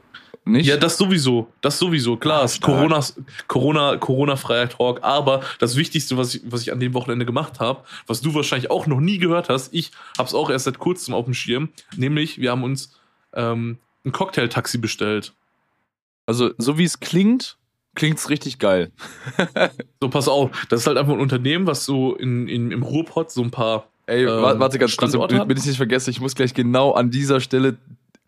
[0.48, 0.66] Nicht.
[0.66, 1.48] Ja, das sowieso.
[1.60, 2.16] Das sowieso.
[2.16, 2.72] Klar, ist stark.
[2.72, 3.00] Corona,
[3.48, 5.00] Corona, Corona-freier Talk.
[5.02, 8.70] Aber das Wichtigste, was ich, was ich an dem Wochenende gemacht habe, was du wahrscheinlich
[8.70, 11.70] auch noch nie gehört hast, ich habe es auch erst seit kurzem auf dem Schirm,
[11.96, 12.92] nämlich wir haben uns
[13.34, 15.32] ähm, ein Cocktailtaxi bestellt.
[16.26, 17.56] also so wie es klingt,
[17.96, 18.92] klingt's richtig geil.
[20.00, 23.30] So, pass auf, das ist halt einfach ein Unternehmen, was so in, in, im Ruhrpott
[23.32, 26.34] so ein paar Ey, Ähm, wa- warte ganz kurz, damit ich nicht vergesse, ich muss
[26.36, 27.76] gleich genau an dieser Stelle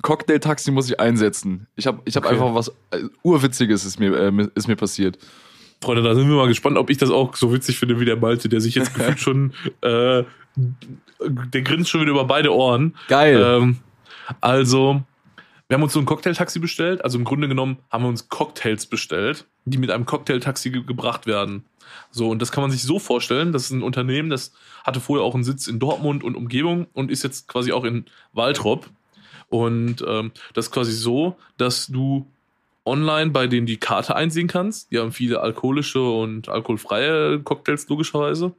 [0.02, 1.66] Cocktail-Taxi muss ich einsetzen.
[1.76, 2.34] Ich habe ich hab Okay.
[2.34, 5.18] einfach was äh, urwitziges ist mir äh, ist mir passiert.
[5.82, 8.16] Freunde, da sind wir mal gespannt, ob ich das auch so witzig finde wie der
[8.16, 9.52] Malte, der sich jetzt gefühlt schon,
[9.82, 10.24] äh,
[11.20, 12.94] der grinst schon wieder über beide Ohren.
[13.08, 13.40] Geil.
[13.44, 13.76] Ähm,
[14.40, 15.02] also,
[15.68, 17.04] wir haben uns so ein Cocktailtaxi bestellt.
[17.04, 21.26] Also im Grunde genommen haben wir uns Cocktails bestellt, die mit einem Cocktailtaxi ge gebracht
[21.26, 21.64] werden.
[22.10, 24.52] So, und das kann man sich so vorstellen, das ist ein Unternehmen, das
[24.84, 28.06] hatte vorher auch einen Sitz in Dortmund und Umgebung und ist jetzt quasi auch in
[28.32, 28.88] Waltrop.
[29.50, 32.26] Und ähm, das ist quasi so, dass du
[32.84, 34.90] online bei denen die Karte einsehen kannst.
[34.90, 38.54] Die haben viele alkoholische und alkoholfreie Cocktails logischerweise.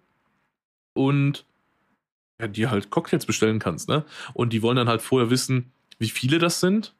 [0.93, 1.45] Und
[2.39, 4.05] ja, die halt Cocktails bestellen kannst, ne?
[4.33, 6.93] Und die wollen dann halt vorher wissen, wie viele das sind.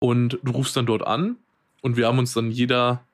[0.00, 1.36] Und du rufst dann dort an
[1.82, 3.04] und wir haben uns dann jeder,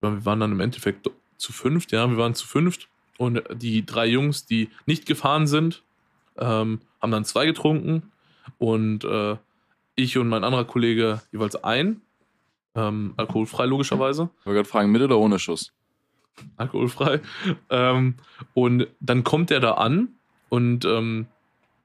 [0.00, 4.06] wir waren dann im Endeffekt zu fünft, ja, wir waren zu fünft und die drei
[4.06, 5.82] Jungs, die nicht gefahren sind,
[6.36, 8.12] ähm, haben dann zwei getrunken
[8.58, 9.36] und äh,
[9.94, 12.02] ich und mein anderer Kollege jeweils ein,
[12.74, 15.72] ähm, alkoholfrei logischerweise ich wollte gerade fragen, mit oder ohne Schuss?
[16.56, 17.20] alkoholfrei.
[17.68, 18.14] Ähm,
[18.54, 20.08] und dann kommt der da an
[20.48, 21.26] und ähm,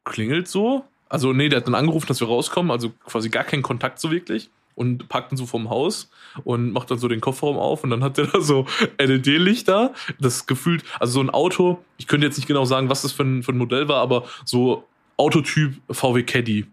[0.04, 0.86] klingelt so.
[1.16, 4.12] Also, nee, der hat dann angerufen, dass wir rauskommen, also quasi gar keinen Kontakt so
[4.12, 4.50] wirklich.
[4.76, 6.12] Und parkt dann so vorm Haus
[6.44, 8.66] und macht dann so den Kofferraum auf und dann hat der da so
[9.00, 9.94] LED-Lichter.
[10.20, 13.24] Das gefühlt, also so ein Auto, ich könnte jetzt nicht genau sagen, was das für
[13.24, 14.84] ein, für ein Modell war, aber so
[15.16, 16.66] Autotyp VW Caddy.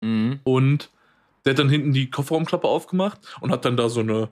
[0.00, 0.38] Mhm.
[0.44, 0.90] Und
[1.44, 4.28] der hat dann hinten die Kofferraumklappe aufgemacht und hat dann da so eine,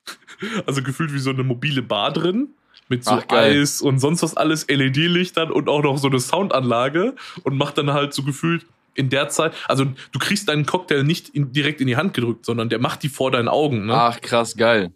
[0.66, 2.54] also gefühlt wie so eine mobile Bar drin.
[2.88, 3.24] Mit so Ach.
[3.28, 7.92] Eis und sonst was alles, LED-Lichtern und auch noch so eine Soundanlage und macht dann
[7.92, 11.86] halt so gefühlt in der Zeit, also du kriegst deinen Cocktail nicht in, direkt in
[11.86, 13.86] die Hand gedrückt, sondern der macht die vor deinen Augen.
[13.86, 13.94] Ne?
[13.94, 14.90] Ach, krass, geil.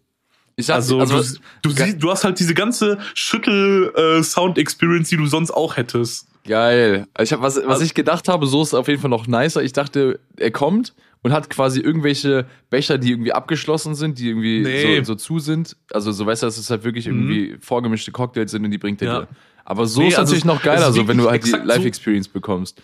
[0.57, 1.23] Ich sag, also, also
[1.63, 6.27] du, du, siehst, du hast halt diese ganze Schüttel-Sound-Experience, äh, die du sonst auch hättest.
[6.45, 7.07] Geil.
[7.15, 9.27] Also ich hab, was, was also, ich gedacht habe, so ist auf jeden Fall noch
[9.27, 9.63] nicer.
[9.63, 14.61] Ich dachte, er kommt und hat quasi irgendwelche Becher, die irgendwie abgeschlossen sind, die irgendwie
[14.61, 14.99] nee.
[14.99, 15.77] so, so, zu sind.
[15.93, 17.31] Also so weißt du, dass es halt wirklich mhm.
[17.31, 19.21] irgendwie vorgemischte Cocktails sind und die bringt er ja.
[19.21, 19.29] dir.
[19.65, 22.33] Aber so nee, ist also natürlich noch geiler, so wenn du halt die Live-Experience so
[22.33, 22.83] bekommst.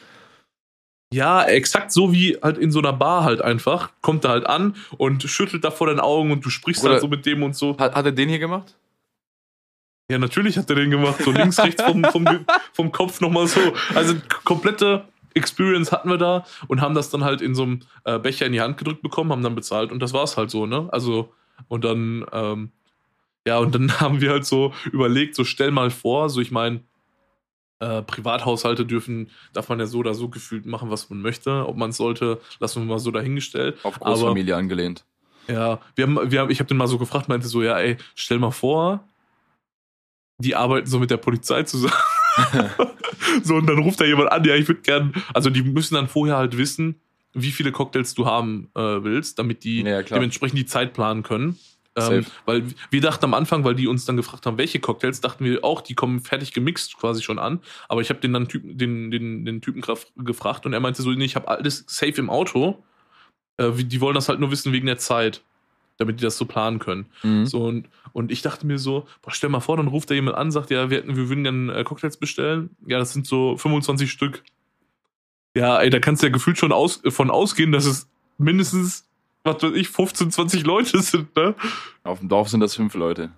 [1.12, 3.90] Ja, exakt so wie halt in so einer Bar halt einfach.
[4.02, 7.00] Kommt er halt an und schüttelt da vor deinen Augen und du sprichst Oder halt
[7.00, 7.76] so mit dem und so.
[7.78, 8.76] Hat, hat er den hier gemacht?
[10.10, 11.22] Ja, natürlich hat er den gemacht.
[11.22, 12.24] So links, rechts vom, vom,
[12.72, 13.60] vom Kopf nochmal so.
[13.94, 18.18] Also komplette Experience hatten wir da und haben das dann halt in so einem äh,
[18.18, 20.88] Becher in die Hand gedrückt bekommen, haben dann bezahlt und das war's halt so, ne?
[20.92, 21.32] Also,
[21.68, 22.72] und dann, ähm,
[23.46, 26.80] ja, und dann haben wir halt so überlegt, so stell mal vor, so ich meine,
[27.80, 31.68] äh, Privathaushalte dürfen, darf man ja so oder so gefühlt machen, was man möchte.
[31.68, 33.78] Ob man es sollte, lassen wir mal so dahingestellt.
[33.84, 35.04] Auf Großfamilie Aber, angelehnt.
[35.46, 37.96] Ja, wir haben, wir haben, ich habe den mal so gefragt, meinte so, ja, ey,
[38.14, 39.04] stell mal vor,
[40.38, 41.94] die arbeiten so mit der Polizei zusammen.
[43.42, 46.08] so, und dann ruft da jemand an, ja, ich würde gern, also die müssen dann
[46.08, 46.96] vorher halt wissen,
[47.34, 51.58] wie viele Cocktails du haben äh, willst, damit die ja, dementsprechend die Zeit planen können.
[51.96, 55.44] Ähm, weil wir dachten am Anfang, weil die uns dann gefragt haben, welche Cocktails, dachten
[55.44, 57.60] wir auch, die kommen fertig gemixt quasi schon an.
[57.88, 59.82] Aber ich habe den dann Typen, den, den, den Typen
[60.16, 62.82] gefragt und er meinte so, nee, ich habe alles safe im Auto.
[63.56, 65.42] Äh, die wollen das halt nur wissen wegen der Zeit,
[65.98, 67.06] damit die das so planen können.
[67.22, 67.46] Mhm.
[67.46, 70.36] So und, und ich dachte mir so, boah, stell mal vor, dann ruft da jemand
[70.36, 72.70] an, sagt, ja, wir, hätten, wir würden gerne äh, Cocktails bestellen.
[72.86, 74.42] Ja, das sind so 25 Stück.
[75.54, 78.08] Ja, ey, da kannst du ja gefühlt schon aus, von ausgehen, dass es
[78.38, 79.04] mindestens
[79.44, 81.54] was weiß ich, 15, 20 Leute sind, ne?
[82.04, 83.30] Auf dem Dorf sind das fünf Leute.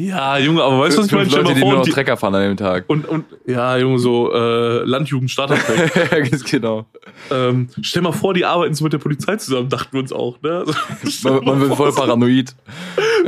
[0.00, 1.28] Ja, Junge, aber weißt du, was ich meine?
[1.28, 2.84] Leute, die nur noch Trecker fahren an dem Tag.
[2.88, 5.34] Und, und ja, Junge, so äh, Landjugend
[6.50, 6.86] genau.
[7.30, 10.40] Ähm, stell mal vor, die arbeiten so mit der Polizei zusammen, dachten wir uns auch,
[10.42, 10.64] ne?
[11.22, 12.54] Man, man wird voll paranoid.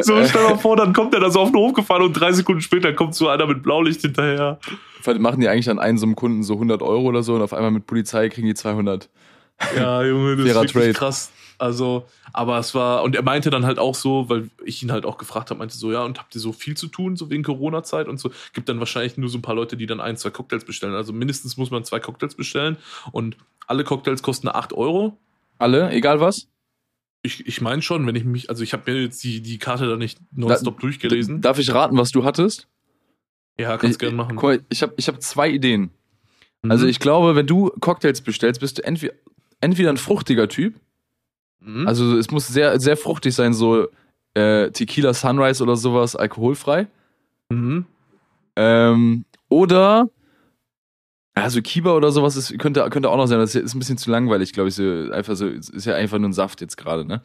[0.01, 2.33] so, stell mal vor, dann kommt der da so auf den Hof gefahren und drei
[2.33, 4.59] Sekunden später kommt so einer mit Blaulicht hinterher.
[5.01, 7.43] Vielleicht machen die eigentlich an einen so einem Kunden so 100 Euro oder so und
[7.43, 9.09] auf einmal mit Polizei kriegen die 200.
[9.77, 11.07] Ja, Junge, das Fairer ist wirklich Trade.
[11.07, 11.33] krass.
[11.61, 15.05] Also, aber es war, und er meinte dann halt auch so, weil ich ihn halt
[15.05, 17.43] auch gefragt habe, meinte so, ja, und habt ihr so viel zu tun, so wegen
[17.43, 20.31] Corona-Zeit und so, gibt dann wahrscheinlich nur so ein paar Leute, die dann ein, zwei
[20.31, 20.95] Cocktails bestellen.
[20.95, 22.79] Also mindestens muss man zwei Cocktails bestellen
[23.13, 25.19] und alle Cocktails kosten 8 Euro.
[25.59, 26.49] Alle, egal was?
[27.23, 29.87] Ich, ich meine schon, wenn ich mich, also ich habe mir jetzt die, die Karte
[29.87, 31.43] da nicht nonstop da, durchgelesen.
[31.43, 32.69] Darf ich raten, was du hattest?
[33.59, 34.39] Ja, kannst gerne machen.
[34.43, 35.91] Cool, ich habe ich hab zwei Ideen.
[36.63, 36.71] Mhm.
[36.71, 39.13] Also ich glaube, wenn du Cocktails bestellst, bist du entweder,
[39.61, 40.81] entweder ein fruchtiger Typ,
[41.61, 41.87] Mhm.
[41.87, 43.89] Also es muss sehr, sehr fruchtig sein, so
[44.35, 46.87] äh, Tequila Sunrise oder sowas, alkoholfrei.
[47.51, 47.85] Mhm.
[48.57, 50.09] Ähm, oder
[51.35, 53.39] also Kiba oder sowas ist, könnte, könnte auch noch sein.
[53.39, 54.75] Das ist ein bisschen zu langweilig, glaube ich.
[54.75, 57.23] So, einfach so, ist ja einfach nur ein Saft jetzt gerade, ne?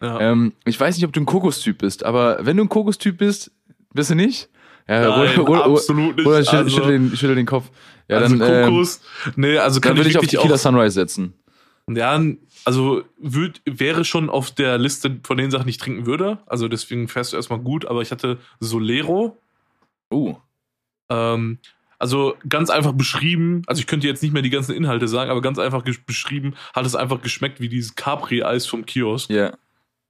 [0.00, 0.20] Ja.
[0.20, 3.52] Ähm, ich weiß nicht, ob du ein Kokostyp bist, aber wenn du ein Kokostyp bist,
[3.94, 4.48] bist du nicht?
[4.88, 6.26] Ja, Nein, oder, absolut nicht.
[6.26, 7.70] Oder schüttel, also, schüttel, den, schüttel den Kopf.
[8.08, 11.34] Ja, also dann, Kokos, ähm, nee, also kann dann würde ich auf Tequila Sunrise setzen.
[11.88, 12.20] Ja,
[12.64, 16.38] also würd, wäre schon auf der Liste von den Sachen, die ich trinken würde.
[16.46, 19.36] Also deswegen fährst du erstmal gut, aber ich hatte Solero.
[20.10, 20.36] Oh.
[21.08, 21.58] Ähm,
[21.98, 25.40] also ganz einfach beschrieben, also ich könnte jetzt nicht mehr die ganzen Inhalte sagen, aber
[25.40, 29.30] ganz einfach beschrieben, hat es einfach geschmeckt wie dieses Capri-Eis vom Kiosk.
[29.30, 29.36] Ja.
[29.36, 29.58] Yeah.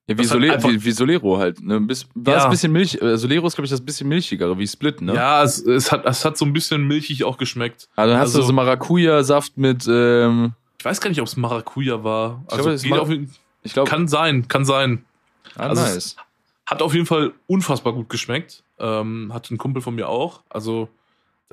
[0.09, 1.63] Ja, wie, Sole halt wie, wie, Solero halt.
[1.63, 1.81] Ne?
[1.81, 2.45] Bis, war ja.
[2.45, 3.01] ein bisschen Milch.
[3.01, 5.15] Äh, Solero ist, glaube ich, das bisschen milchigere, wie Split, ne?
[5.15, 7.89] Ja, es, es, hat, es hat so ein bisschen milchig auch geschmeckt.
[7.95, 11.37] Also dann hast also, du so Maracuja-Saft mit, ähm, ich weiß gar nicht, ob es
[11.37, 12.43] Maracuja war.
[12.49, 15.05] Ich also glaube, auf, ich glaub, kann sein, kann sein.
[15.55, 16.17] Ah, also nice.
[16.67, 18.65] Hat auf jeden Fall unfassbar gut geschmeckt.
[18.81, 20.41] Ähm, hat ein Kumpel von mir auch.
[20.49, 20.89] Also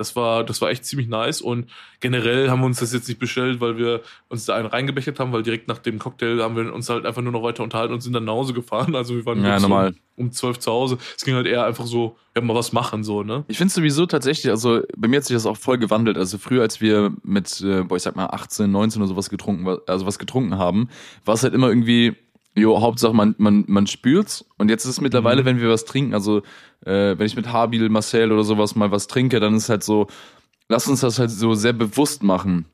[0.00, 1.66] das war, das war echt ziemlich nice und
[2.00, 5.30] generell haben wir uns das jetzt nicht bestellt, weil wir uns da einen reingebechert haben,
[5.30, 8.00] weil direkt nach dem Cocktail haben wir uns halt einfach nur noch weiter unterhalten und
[8.00, 8.94] sind dann nach Hause gefahren.
[9.00, 9.92] Also wir waren ja, normal.
[9.92, 10.98] So um zwölf zu Hause.
[11.16, 13.44] Es ging halt eher einfach so, ja, mal was machen, so, ne?
[13.48, 16.16] Ich finde sowieso tatsächlich, also bei mir hat sich das auch voll gewandelt.
[16.16, 19.78] Also früher, als wir mit, äh, boah, ich sag mal, 18, 19 oder sowas getrunken,
[19.86, 20.88] also was getrunken haben,
[21.24, 22.16] war es halt immer irgendwie
[22.56, 24.44] Jo, Hauptsache man, man, man spürt's.
[24.58, 25.46] Und jetzt ist es mittlerweile, mhm.
[25.46, 26.38] wenn wir was trinken, also
[26.84, 30.08] äh, wenn ich mit Habil, Marcel oder sowas mal was trinke, dann ist halt so,
[30.68, 32.66] lass uns das halt so sehr bewusst machen.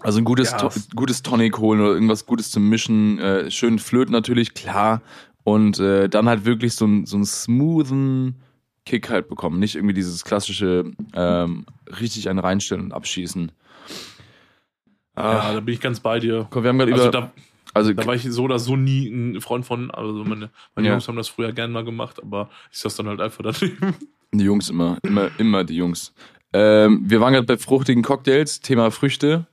[0.00, 0.58] Also ein gutes, ja.
[0.58, 5.02] to gutes Tonic holen oder irgendwas Gutes zum Mischen, äh, schön flöten natürlich, klar.
[5.42, 8.40] Und äh, dann halt wirklich so, ein, so einen smoothen
[8.86, 9.58] Kick halt bekommen.
[9.58, 11.66] Nicht irgendwie dieses klassische ähm,
[12.00, 13.52] richtig einen reinstellen und abschießen.
[15.16, 16.46] Ja, da bin ich ganz bei dir.
[16.50, 17.32] Komm, wir haben gerade also über
[17.74, 19.90] also da war ich so oder so nie ein Freund von.
[19.90, 20.94] Also meine, meine ja.
[20.94, 23.94] Jungs haben das früher gern mal gemacht, aber ich saß dann halt einfach daneben.
[24.32, 26.12] Die Jungs immer, immer, immer die Jungs.
[26.52, 29.46] Ähm, wir waren gerade bei fruchtigen Cocktails, Thema Früchte.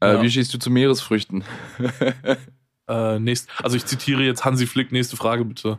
[0.00, 0.22] Äh, Ja.
[0.22, 1.44] Wie stehst du zu Meeresfrüchten?
[2.88, 5.78] Äh, nächst, also ich zitiere jetzt Hansi Flick, nächste Frage bitte.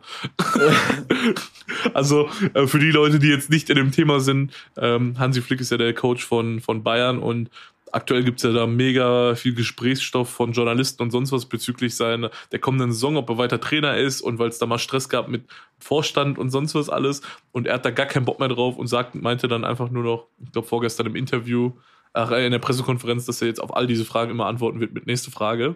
[1.96, 5.60] also äh, für die Leute, die jetzt nicht in dem Thema sind, ähm, Hansi Flick
[5.60, 7.50] ist ja der Coach von, von Bayern und
[7.92, 12.60] aktuell gibt's ja da mega viel Gesprächsstoff von Journalisten und sonst was bezüglich seiner der
[12.60, 15.46] kommenden Saison, ob er weiter Trainer ist und weil es da mal Stress gab mit
[15.80, 17.22] Vorstand und sonst was alles
[17.52, 20.04] und er hat da gar keinen Bock mehr drauf und sagt, meinte dann einfach nur
[20.04, 21.74] noch, ich glaube vorgestern im Interview,
[22.14, 24.94] ach, äh, in der Pressekonferenz, dass er jetzt auf all diese Fragen immer antworten wird
[24.94, 25.76] mit nächste Frage.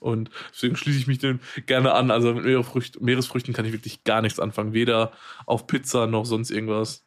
[0.00, 2.10] Und deswegen schließe ich mich dem gerne an.
[2.10, 4.74] Also mit Meeresfrüchten, Meeresfrüchten kann ich wirklich gar nichts anfangen.
[4.74, 5.12] Weder
[5.46, 7.04] auf Pizza noch sonst irgendwas.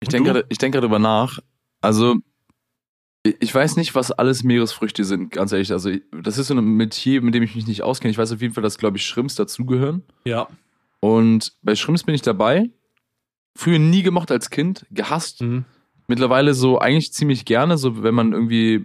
[0.00, 1.40] Ich denke gerade denk drüber nach.
[1.84, 2.16] Also,
[3.22, 5.72] ich- weiß nicht, was alles Meeresfrüchte sind, ganz ehrlich.
[5.72, 5.90] Also,
[6.22, 8.10] das ist so ein Metier, mit dem ich mich nicht auskenne.
[8.10, 10.02] Ich weiß auf jeden Fall, dass, glaube ich, Shrimps dazugehören.
[10.24, 10.48] Ja.
[11.00, 12.70] Und bei Shrimps bin ich dabei.
[13.56, 15.40] Früher nie gemocht als Kind, gehasst.
[15.42, 15.64] Mhm.
[16.08, 18.84] Mittlerweile so eigentlich ziemlich gerne, so wenn man irgendwie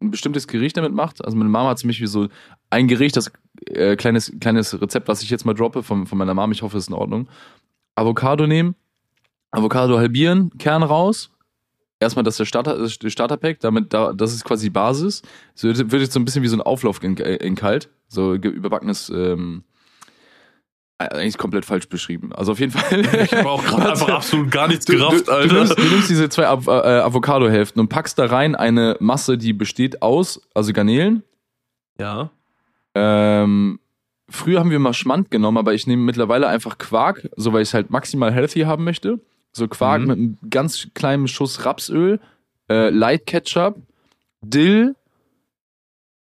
[0.00, 1.24] ein bestimmtes Gericht damit macht.
[1.24, 2.28] Also meine Mama hat zum Beispiel so
[2.70, 3.30] ein Gericht, das
[3.66, 6.76] äh, kleines, kleines Rezept, was ich jetzt mal droppe von, von meiner Mama, ich hoffe,
[6.78, 7.28] es ist in Ordnung.
[7.96, 8.74] Avocado nehmen,
[9.50, 11.30] Avocado halbieren, Kern raus.
[12.00, 15.22] Erstmal das ist der Starter, das Starterpack, damit da, das ist quasi die Basis.
[15.54, 18.34] So wird wird jetzt so ein bisschen wie so ein Auflauf in, in kalt, so
[18.34, 19.64] überbackenes, ähm,
[20.98, 22.32] eigentlich komplett falsch beschrieben.
[22.32, 23.02] Also auf jeden Fall.
[23.24, 25.48] Ich habe auch gerade einfach absolut gar nichts Du, gerafft, du, Alter.
[25.48, 29.38] Du nimmst, du nimmst diese zwei Av äh, Avocado-Hälften und packst da rein eine Masse,
[29.38, 31.22] die besteht aus, also Garnelen.
[32.00, 32.30] ja.
[32.94, 33.78] Ähm,
[34.28, 37.68] früher haben wir mal Schmand genommen, aber ich nehme mittlerweile einfach Quark, so weil ich
[37.68, 39.20] es halt maximal healthy haben möchte.
[39.58, 40.06] So Quark Mhm.
[40.06, 42.20] mit einem ganz kleinen Schuss Rapsöl,
[42.70, 43.76] äh, Light Ketchup,
[44.40, 44.94] Dill,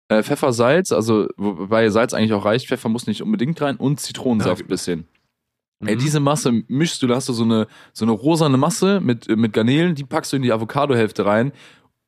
[0.08, 4.00] äh, Pfeffer, Salz, also wobei Salz eigentlich auch reicht, Pfeffer muss nicht unbedingt rein und
[4.00, 5.06] Zitronensaft Ja, bisschen.
[5.80, 5.88] Mhm.
[5.88, 9.28] Ey, diese Masse mischst du, da hast du so eine, so eine rosane Masse mit,
[9.28, 11.52] mit Garnelen, die packst du in die Avocado-Hälfte rein.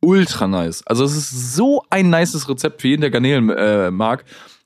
[0.02, 0.86] Ultra nice.
[0.86, 4.24] Also es ist so ein nices Rezept für jeden, der Garnelen äh, mag.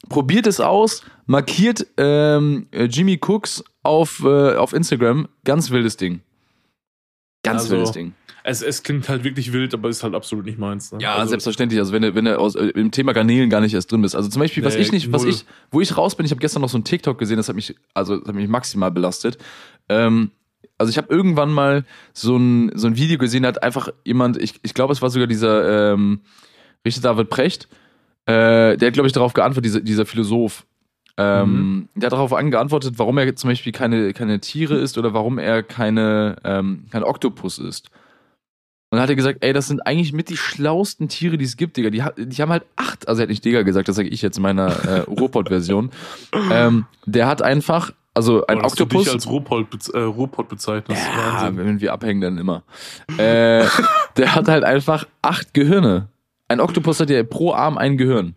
[0.08, 5.28] Probiert es aus, markiert ähm, äh, Jimmy Cooks auf, äh, auf Instagram.
[5.44, 6.20] Ganz wildes Ding.
[7.42, 8.12] Ganz Also, wildes Ding.
[8.44, 10.92] es, es klingt halt wirklich wild, aber ist halt absolut nicht meins.
[10.92, 10.98] Ne?
[11.00, 11.80] Ja, also, selbstverständlich.
[11.80, 14.14] Also wenn du, wenn du aus, äh, im Thema Garnelen gar nicht erst drin bist.
[14.14, 15.30] Also zum Beispiel, was Nee, ich nicht, was null.
[15.30, 17.56] ich, wo ich raus bin, ich habe gestern noch so ein TikTok gesehen, das hat
[17.56, 19.38] mich, also das hat mich maximal belastet.
[19.88, 20.30] Ähm,
[20.78, 24.36] also ich habe irgendwann mal so ein, so ein Video gesehen, da hat einfach jemand,
[24.42, 26.20] ich, ich glaube, es war sogar dieser ähm,
[26.86, 27.68] Richard David Precht,
[28.26, 30.66] äh, der hat, glaube ich, darauf geantwortet, dieser, dieser Philosoph.
[31.16, 35.38] Ähm, Der hat darauf angeantwortet, warum er zum Beispiel keine, keine Tiere isst oder warum
[35.38, 37.90] er keine, ähm, kein Oktopus isst.
[38.92, 41.56] Und dann hat er gesagt, ey, das sind eigentlich mit die schlausten Tiere, die es
[41.56, 41.90] gibt, Digga.
[41.90, 44.36] Die, die haben halt acht, also er hat nicht Digga gesagt, das sage ich jetzt
[44.38, 45.90] in meiner äh, Ruhrpott-Version.
[46.50, 49.04] ähm, der hat einfach, also ein Boah, dass du Oktopus.
[49.04, 51.00] dich als Ruhrpott, bez äh, Ruhrpott bezeichnest.
[51.00, 51.64] ja, Wahnsinn.
[51.66, 52.64] wenn wir abhängen, dann immer.
[53.16, 53.64] äh,
[54.16, 56.08] der hat halt einfach acht Gehirne.
[56.48, 58.34] Ein Oktopus hat ja pro Arm ein Gehirn.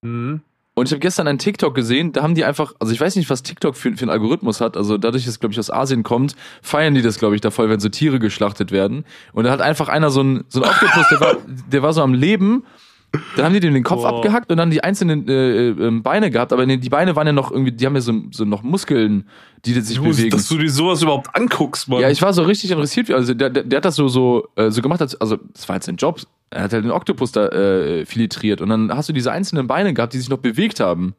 [0.00, 0.40] Mhm.
[0.82, 3.30] Und ich habe gestern einen TikTok gesehen, da haben die einfach, also ich weiß nicht,
[3.30, 6.02] was TikTok für, für einen Algorithmus hat, also dadurch, dass es, glaube ich, aus Asien
[6.02, 9.04] kommt, feiern die das, glaube ich, da voll, wenn so Tiere geschlachtet werden.
[9.32, 12.02] Und da hat einfach einer so ein, so ein Oktopus, der war, der war so
[12.02, 12.64] am Leben,
[13.36, 14.16] dann haben die dem den Kopf Boah.
[14.16, 17.52] abgehackt und dann die einzelnen äh, äh, Beine gehabt, aber die Beine waren ja noch
[17.52, 19.28] irgendwie, die haben ja so, so noch Muskeln,
[19.64, 20.30] die sich Jungs, bewegen.
[20.30, 22.00] Dass du dir sowas überhaupt anguckst, Mann.
[22.00, 23.08] Ja, ich war so richtig interessiert.
[23.12, 25.74] Also der, der, der hat das so so äh, so gemacht, als, also das war
[25.74, 26.22] halt sein Job.
[26.52, 29.94] Er hat halt den Oktopus da äh, filtriert und dann hast du diese einzelnen Beine
[29.94, 31.14] gehabt, die sich noch bewegt haben.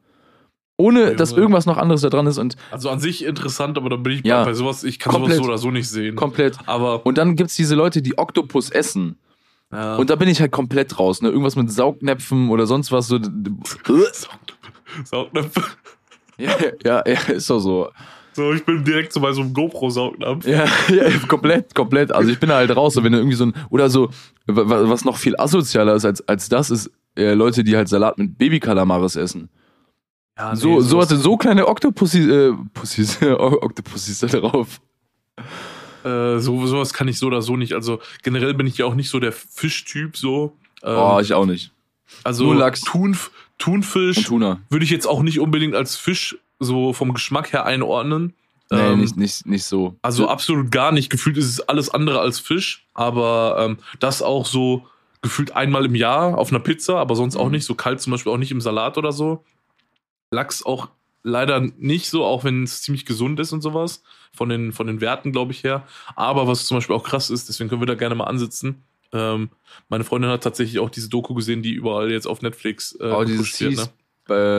[0.76, 1.16] Ohne, Junge.
[1.16, 4.12] dass irgendwas noch anderes da dran ist und also an sich interessant, aber dann bin
[4.14, 4.44] ich Ja.
[4.44, 5.36] bei sowas, ich kann Komplett.
[5.36, 6.16] sowas so oder so nicht sehen.
[6.16, 6.56] komplett.
[6.66, 9.16] Aber Und dann gibt's diese Leute, die Oktopus essen.
[9.72, 9.96] ja.
[9.96, 11.22] Und da bin ich halt komplett raus.
[11.22, 11.28] Ne?
[11.28, 13.06] Irgendwas mit Saugnäpfen oder sonst was.
[13.08, 13.18] So,
[15.04, 15.76] Saugnapf.
[16.38, 16.50] ja,
[16.84, 17.90] ja, ja, ist doch so.
[18.34, 20.46] So, ich bin direkt so bei so einem GoPro-Saugnapf.
[20.46, 22.12] Ja, ja, komplett, komplett.
[22.12, 24.08] Also ich bin da halt raus, so wenn du irgendwie so ein, oder so,
[24.46, 27.88] wa- wa- was noch viel asozialer ist als, als das, ist äh, Leute, die halt
[27.88, 29.48] Salat mit Babykalamares essen.
[30.36, 34.80] Ja, so, so sowas- hatte so kleine Oktopussis, äh, Pussys, Oktopussis da drauf.
[36.04, 37.72] Äh, so, sowas kann ich so oder so nicht.
[37.72, 40.56] Also generell bin ich ja auch nicht so der Fischtyp so.
[40.82, 41.72] Ähm, Oh, ich auch nicht.
[42.24, 42.80] also nur Lachs.
[42.82, 48.34] Thunf Thunfisch würde ich jetzt auch nicht unbedingt als Fisch so vom Geschmack her einordnen.
[48.70, 49.96] Nee, Ähm, nicht, nicht, nicht so.
[50.02, 51.10] Also absolut gar nicht.
[51.10, 52.86] Gefühlt ist es alles andere als Fisch.
[52.94, 54.86] Aber ähm, das auch so
[55.20, 57.52] gefühlt einmal im Jahr auf einer Pizza, aber sonst auch Mhm.
[57.52, 57.64] nicht.
[57.64, 59.44] So kalt zum Beispiel auch nicht im Salat oder so.
[60.30, 60.88] Lachs auch
[61.22, 64.02] leider nicht so, auch wenn es ziemlich gesund ist und sowas.
[64.32, 65.86] Von den, von den Werten, glaube ich, her.
[66.16, 68.82] Aber was zum Beispiel auch krass ist, deswegen können wir da gerne mal ansitzen.
[69.12, 69.50] Ähm,
[69.88, 73.22] meine Freundin hat tatsächlich auch diese Doku gesehen, die überall jetzt auf Netflix äh, oh,
[73.24, 73.88] dieses wird, ne?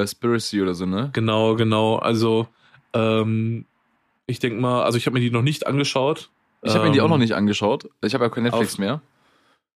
[0.08, 1.10] Spiracy oder so, ne?
[1.14, 1.96] Genau, genau.
[1.98, 2.48] Also,
[2.94, 3.66] ähm,
[4.28, 6.30] ich denke mal, also ich habe mir die noch nicht angeschaut.
[6.62, 7.88] Ich habe mir die auch noch Ähm, nicht angeschaut.
[8.02, 9.02] Ich habe ja kein Netflix auf- mehr.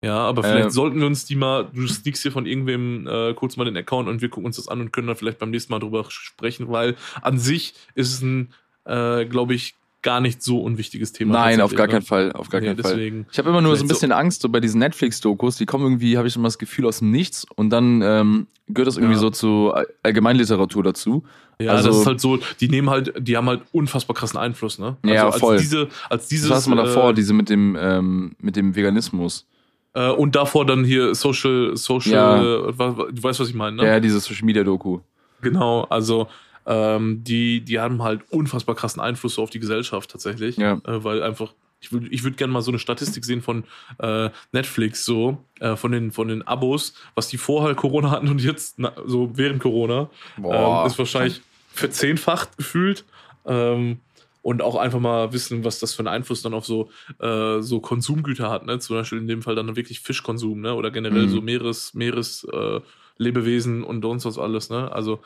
[0.00, 3.34] Ja, aber vielleicht Äh, sollten wir uns die mal, du sneakst hier von irgendwem äh,
[3.34, 5.50] kurz mal den Account und wir gucken uns das an und können dann vielleicht beim
[5.50, 9.74] nächsten Mal drüber sprechen, weil an sich ist es ein, äh, glaube ich,
[10.08, 11.34] gar nicht so unwichtiges Thema.
[11.34, 11.92] Nein, auf gar ne?
[11.92, 12.92] keinen Fall, auf gar Nee, keinen Fall.
[12.94, 13.26] deswegen.
[13.30, 15.66] Ich habe immer nur so ein Vielleicht so- bisschen Angst so bei diesen Netflix-Dokus, die
[15.66, 18.96] kommen irgendwie, habe ich immer das Gefühl, aus dem Nichts und dann ähm, gehört das
[18.96, 19.20] irgendwie Ja.
[19.20, 21.24] so zu All- Allgemeinliteratur dazu.
[21.60, 24.78] Ja, Also- das ist halt so, die nehmen halt, die haben halt unfassbar krassen Einfluss,
[24.78, 24.96] ne?
[25.04, 25.58] Ja, als voll.
[25.58, 29.46] Diese, als dieses, du mal davor, äh, diese mit dem, ähm, mit dem Veganismus.
[29.94, 32.78] äh, und davor dann hier Social, Social, Ja.
[32.78, 33.86] was- du weißt, was ich meine, ne?
[33.86, 35.00] Ja, diese Social-Media-Doku.
[35.42, 36.28] Genau, also
[36.68, 40.56] ähm, die, die haben halt unfassbar krassen Einfluss so auf die Gesellschaft tatsächlich.
[40.58, 40.74] Ja.
[40.84, 43.64] Äh, weil einfach, ich würde ich würd gerne mal so eine Statistik sehen von
[43.98, 48.42] äh, Netflix, so, äh, von, den, von den Abos, was die vorher Corona hatten und
[48.42, 50.10] jetzt na, so während Corona.
[50.36, 51.40] Ähm, ist wahrscheinlich
[51.72, 53.04] verzehnfacht gefühlt.
[53.46, 53.98] Ähm,
[54.42, 57.80] und auch einfach mal wissen, was das für einen Einfluss dann auf so, äh, so
[57.80, 58.78] Konsumgüter hat, ne?
[58.78, 60.74] Zum Beispiel in dem Fall dann wirklich Fischkonsum, ne?
[60.74, 61.28] Oder generell Mhm.
[61.28, 62.80] so Meeres, Meeres äh,
[63.18, 64.90] Lebewesen und sonst was alles, ne?
[64.92, 65.20] Also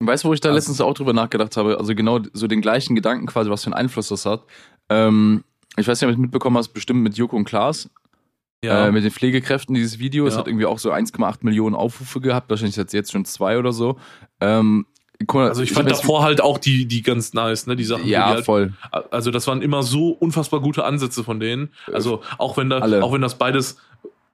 [0.00, 1.78] Weißt du, wo ich da Also- letztens auch drüber nachgedacht habe?
[1.78, 4.42] Also genau so den gleichen Gedanken quasi, was für einen Einfluss das hat.
[4.88, 5.44] Ähm,
[5.76, 7.88] ich weiß nicht, ob du mitbekommen hast, bestimmt mit Joko und Klaas,
[8.64, 10.26] äh, mit den Pflegekräften dieses Video.
[10.26, 10.40] Es Ja.
[10.40, 13.98] hat irgendwie auch so 1,8 Millionen Aufrufe gehabt, wahrscheinlich jetzt, jetzt schon zwei oder so.
[14.40, 14.86] Ähm,
[15.28, 17.76] also ich hab fand davor halt auch die, die ganz nice, ne?
[17.76, 18.72] Die Sachen, Ja, die halt, voll.
[19.10, 21.68] also das waren immer so unfassbar gute Ansätze von denen.
[21.92, 23.04] Also auch wenn da, Alle.
[23.04, 23.76] auch wenn das beides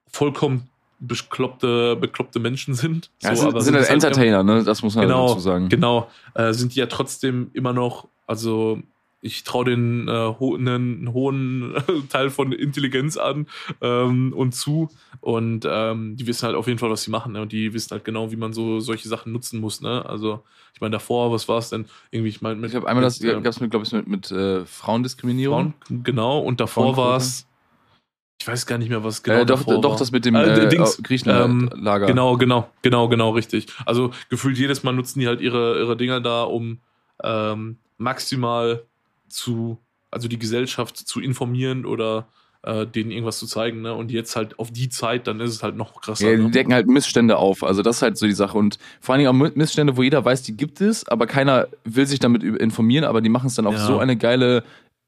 [0.06, 3.10] vollkommen bekloppte, bekloppte Menschen sind.
[3.22, 4.64] Ja, so, sind, aber sind halt es halt Entertainer, ne?
[4.64, 5.68] Das muss man Genau, dazu sagen.
[5.68, 8.80] Genau, äh, sind die ja trotzdem immer noch, also
[9.20, 11.74] ich traue den äh, ho einen hohen
[12.10, 13.46] Teil von Intelligenz an
[13.80, 14.88] ähm, und zu
[15.20, 17.42] und ähm, die wissen halt auf jeden Fall, was sie machen ne?
[17.42, 19.80] und die wissen halt genau, wie man so solche Sachen nutzen muss.
[19.80, 20.04] Ne?
[20.06, 20.42] Also
[20.74, 21.86] ich meine davor, was war es denn?
[22.10, 23.92] Irgendwie, ich meine mit, Ich habe einmal das, mit, äh, gab es mit, glaube ich,
[23.92, 25.74] mit, mit äh, Frauendiskriminierung.
[25.86, 27.46] Frauen, genau und davor war es,
[28.40, 29.98] ich weiß gar nicht mehr, was genau äh, doch, doch war.
[29.98, 32.06] das mit dem Äh, äh, Dings, Griechenland-Lager.
[32.06, 33.66] Genau, genau, genau, genau, richtig.
[33.86, 36.78] Also gefühlt jedes Mal nutzen die halt ihre, ihre Dinger da, um
[37.24, 38.82] ähm, maximal
[39.28, 39.78] zu,
[40.10, 42.28] also die Gesellschaft zu informieren oder
[42.62, 43.94] äh, denen irgendwas zu zeigen, ne?
[43.94, 46.30] Und jetzt halt auf die Zeit, dann ist es halt noch krasser.
[46.30, 46.50] Ja, die ne?
[46.50, 47.62] decken halt Missstände auf.
[47.62, 48.58] Also das ist halt so die Sache.
[48.58, 52.06] Und vor allen Dingen auch Missstände, wo jeder weiß, die gibt es, aber keiner will
[52.06, 53.86] sich damit informieren, aber die machen es dann auf Ja.
[53.86, 54.64] so eine geile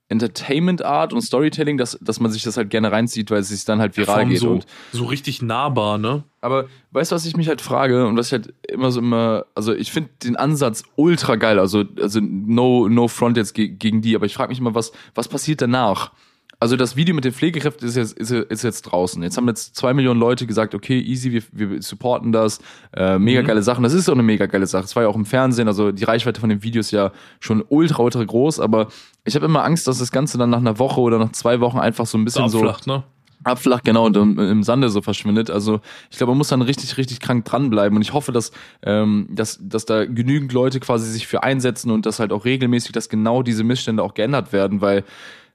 [0.08, 3.80] Entertainment-Art und Storytelling, dass, dass man sich das halt gerne reinzieht, weil es sich dann
[3.80, 4.38] halt viral geht.
[4.38, 6.24] so, Und, so richtig nahbar, ne?
[6.40, 9.46] aber weißt du, was ich mich halt frage und was ich halt immer so immer,
[9.54, 11.58] also ich finde den Ansatz ultra geil.
[11.58, 14.92] Also, also no, no front jetzt ge gegen die, aber ich frage mich immer, was,
[15.14, 16.12] was passiert danach?
[16.60, 19.22] Also das Video mit den Pflegekräften ist jetzt, ist, ist jetzt draußen.
[19.22, 22.58] Jetzt haben jetzt zwei Millionen Leute gesagt, okay, easy, wir, wir supporten das.
[22.96, 23.46] Äh, mega Mhm.
[23.46, 23.84] geile Sachen.
[23.84, 24.84] Das ist auch eine mega geile Sache.
[24.84, 28.02] Es war ja auch im Fernsehen, also die Reichweite von den Videos ja schon ultra,
[28.02, 28.58] ultra groß.
[28.58, 28.88] Aber
[29.24, 31.78] ich habe immer Angst, dass das Ganze dann nach einer Woche oder nach zwei Wochen
[31.78, 33.04] einfach so ein So bisschen so abflacht, ne?
[33.44, 35.48] abflacht, genau, und im, im Sande so verschwindet.
[35.48, 37.94] Also ich glaube, man muss dann richtig, richtig krank dranbleiben.
[37.96, 38.50] Und ich hoffe, dass,
[38.82, 42.90] ähm, dass, dass da genügend Leute quasi sich für einsetzen und dass halt auch regelmäßig,
[42.90, 45.04] dass genau diese Missstände auch geändert werden, weil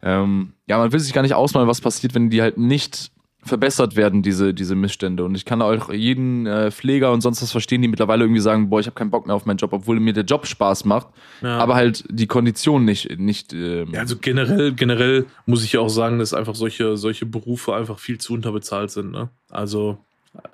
[0.04, 3.12] ähm, ja, man will sich gar nicht ausmalen, was passiert, wenn die halt nicht
[3.46, 5.26] verbessert werden, diese, diese Missstände.
[5.26, 8.70] Und ich kann auch jeden äh, Pfleger und sonst was verstehen, die mittlerweile irgendwie sagen,
[8.70, 11.08] boah, ich habe keinen Bock mehr auf meinen Job, obwohl mir der Job Spaß macht,
[11.42, 11.58] Ja.
[11.58, 15.90] aber halt die Konditionen nicht, nicht ähm, Ja, also generell, generell muss ich ja auch
[15.90, 19.28] sagen, dass einfach solche, solche Berufe einfach viel zu unterbezahlt sind, ne?
[19.50, 19.98] Also,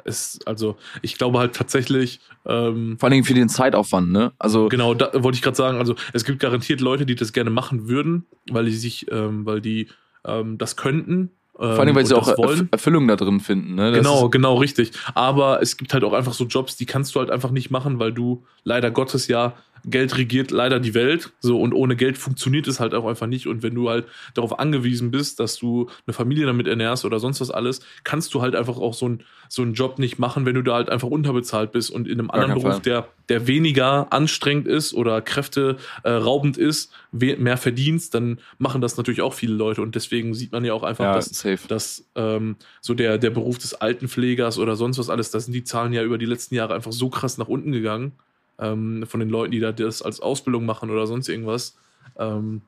[0.03, 4.31] es, also, ich glaube halt tatsächlich, ähm, vor allen Dingen für den Zeitaufwand, ne?
[4.39, 5.77] Also Genau, da wollte ich gerade sagen.
[5.77, 9.61] Also es gibt garantiert Leute, die das gerne machen würden, weil die sich, ähm, weil
[9.61, 9.87] die
[10.25, 11.31] ähm, das könnten.
[11.59, 13.75] Ähm, Vor allem, weil sie auch Erf Erfüllung da drin finden.
[13.75, 13.91] Ne?
[13.91, 14.91] Das Genau, ist- genau, richtig.
[15.13, 17.99] Aber es gibt halt auch einfach so Jobs, die kannst du halt einfach nicht machen,
[17.99, 19.53] weil du leider Gottes ja
[19.85, 21.31] Geld regiert leider die Welt.
[21.39, 23.47] So und ohne Geld funktioniert es halt auch einfach nicht.
[23.47, 27.41] Und wenn du halt darauf angewiesen bist, dass du eine Familie damit ernährst oder sonst
[27.41, 30.55] was alles, kannst du halt einfach auch so, ein, so einen Job nicht machen, wenn
[30.55, 32.81] du da halt einfach unterbezahlt bist und in einem anderen Beruf, Fall.
[32.81, 38.97] der, der weniger anstrengend ist oder kräfteraubend äh, raubend ist, mehr verdienst, dann machen das
[38.97, 39.81] natürlich auch viele Leute.
[39.81, 41.67] Und deswegen sieht man ja auch einfach, ja, dass safe.
[41.67, 45.63] dass ähm, so der, der Beruf des Altenpflegers oder sonst was alles, da sind die
[45.63, 48.13] Zahlen ja über die letzten Jahre einfach so krass nach unten gegangen.
[48.59, 51.77] Ähm, von den Leuten, die da das als Ausbildung machen oder sonst irgendwas.
[52.17, 52.61] Ähm,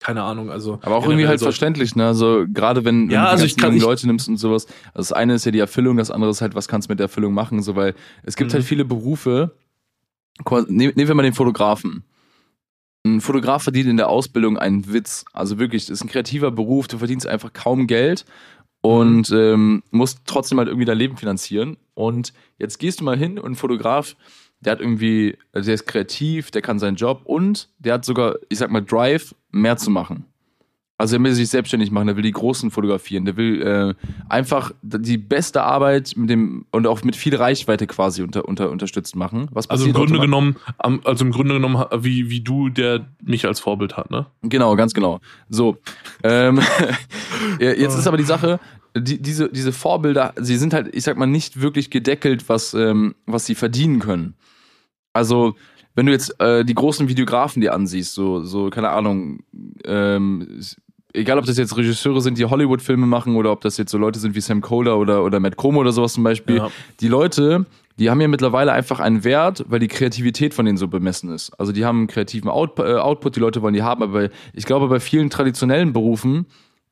[0.00, 0.80] keine Ahnung, also.
[0.82, 2.06] Aber auch irgendwie halt soll- verständlich, ne?
[2.06, 4.66] Also gerade wenn, wenn Ja, du also ganzen kann Leute nimmst und sowas.
[4.92, 6.98] Also das eine ist ja die Erfüllung, das andere ist halt, was kannst du mit
[6.98, 7.94] der Erfüllung machen, so weil
[8.24, 8.54] es gibt Mhm.
[8.54, 9.54] halt viele Berufe.
[10.68, 12.04] Nehmen wir mal den Fotografen.
[13.06, 15.24] Ein Fotograf verdient in der Ausbildung einen Witz.
[15.32, 18.24] Also wirklich, das ist ein kreativer Beruf, du verdienst einfach kaum Geld
[18.80, 19.36] und Mhm.
[19.36, 21.76] ähm, musst trotzdem halt irgendwie dein Leben finanzieren.
[21.94, 24.16] Und jetzt gehst du mal hin und ein Fotograf,
[24.64, 28.36] der hat irgendwie, also der ist kreativ, der kann seinen Job und der hat sogar,
[28.48, 30.24] ich sag mal, Drive, mehr zu machen.
[30.96, 33.94] Also er will sich selbstständig machen, der will die Großen fotografieren, der will äh,
[34.28, 39.16] einfach die beste Arbeit mit dem und auch mit viel Reichweite quasi unter, unter, unterstützt
[39.16, 39.48] machen.
[39.50, 43.58] Was also im Grunde genommen, also im Grunde genommen, wie, wie du, der mich als
[43.58, 44.26] Vorbild hat, ne?
[44.42, 45.20] Genau, ganz genau.
[45.48, 45.78] So.
[46.22, 46.60] ähm,
[47.58, 48.60] jetzt ist aber die Sache,
[48.96, 53.16] die, diese, diese Vorbilder, sie sind halt, ich sag mal, nicht wirklich gedeckelt, was, ähm,
[53.26, 54.34] was sie verdienen können.
[55.14, 55.54] Also,
[55.94, 59.38] wenn du jetzt äh, die großen Videografen dir ansiehst, so, so, keine Ahnung,
[59.84, 60.60] ähm,
[61.14, 64.18] egal ob das jetzt Regisseure sind, die Hollywood-Filme machen oder ob das jetzt so Leute
[64.18, 66.70] sind wie Sam Kohler oder, oder Matt Como oder sowas zum Beispiel, ja.
[67.00, 67.64] die Leute,
[67.98, 71.52] die haben ja mittlerweile einfach einen Wert, weil die Kreativität von denen so bemessen ist.
[71.58, 74.66] Also die haben einen kreativen Out äh, Output, die Leute wollen die haben, aber ich
[74.66, 76.46] glaube, bei vielen traditionellen Berufen,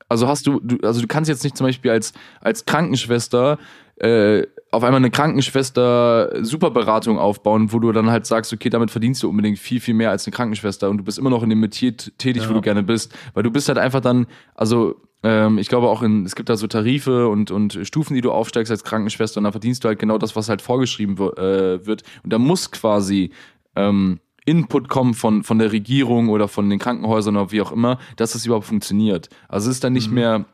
[0.09, 3.59] also hast du, du also du kannst jetzt nicht zum Beispiel als, als Krankenschwester
[3.97, 4.43] äh,
[4.73, 9.29] auf einmal eine Krankenschwester Superberatung aufbauen, wo du dann halt sagst, okay, damit verdienst du
[9.29, 11.95] unbedingt viel, viel mehr als eine Krankenschwester und du bist immer noch in dem Metier
[11.97, 12.49] tätig, ja.
[12.49, 13.14] wo du gerne bist.
[13.35, 16.57] Weil du bist halt einfach dann, also ähm, ich glaube auch in, es gibt da
[16.57, 19.99] so Tarife und, und Stufen, die du aufsteigst als Krankenschwester und dann verdienst du halt
[19.99, 22.03] genau das, was halt vorgeschrieben äh, wird.
[22.25, 23.31] Und da muss quasi
[23.77, 27.99] ähm, Input kommen von, von der Regierung oder von den Krankenhäusern oder wie auch immer,
[28.16, 29.29] dass das überhaupt funktioniert.
[29.49, 30.14] Also es ist dann nicht mhm.
[30.14, 30.45] mehr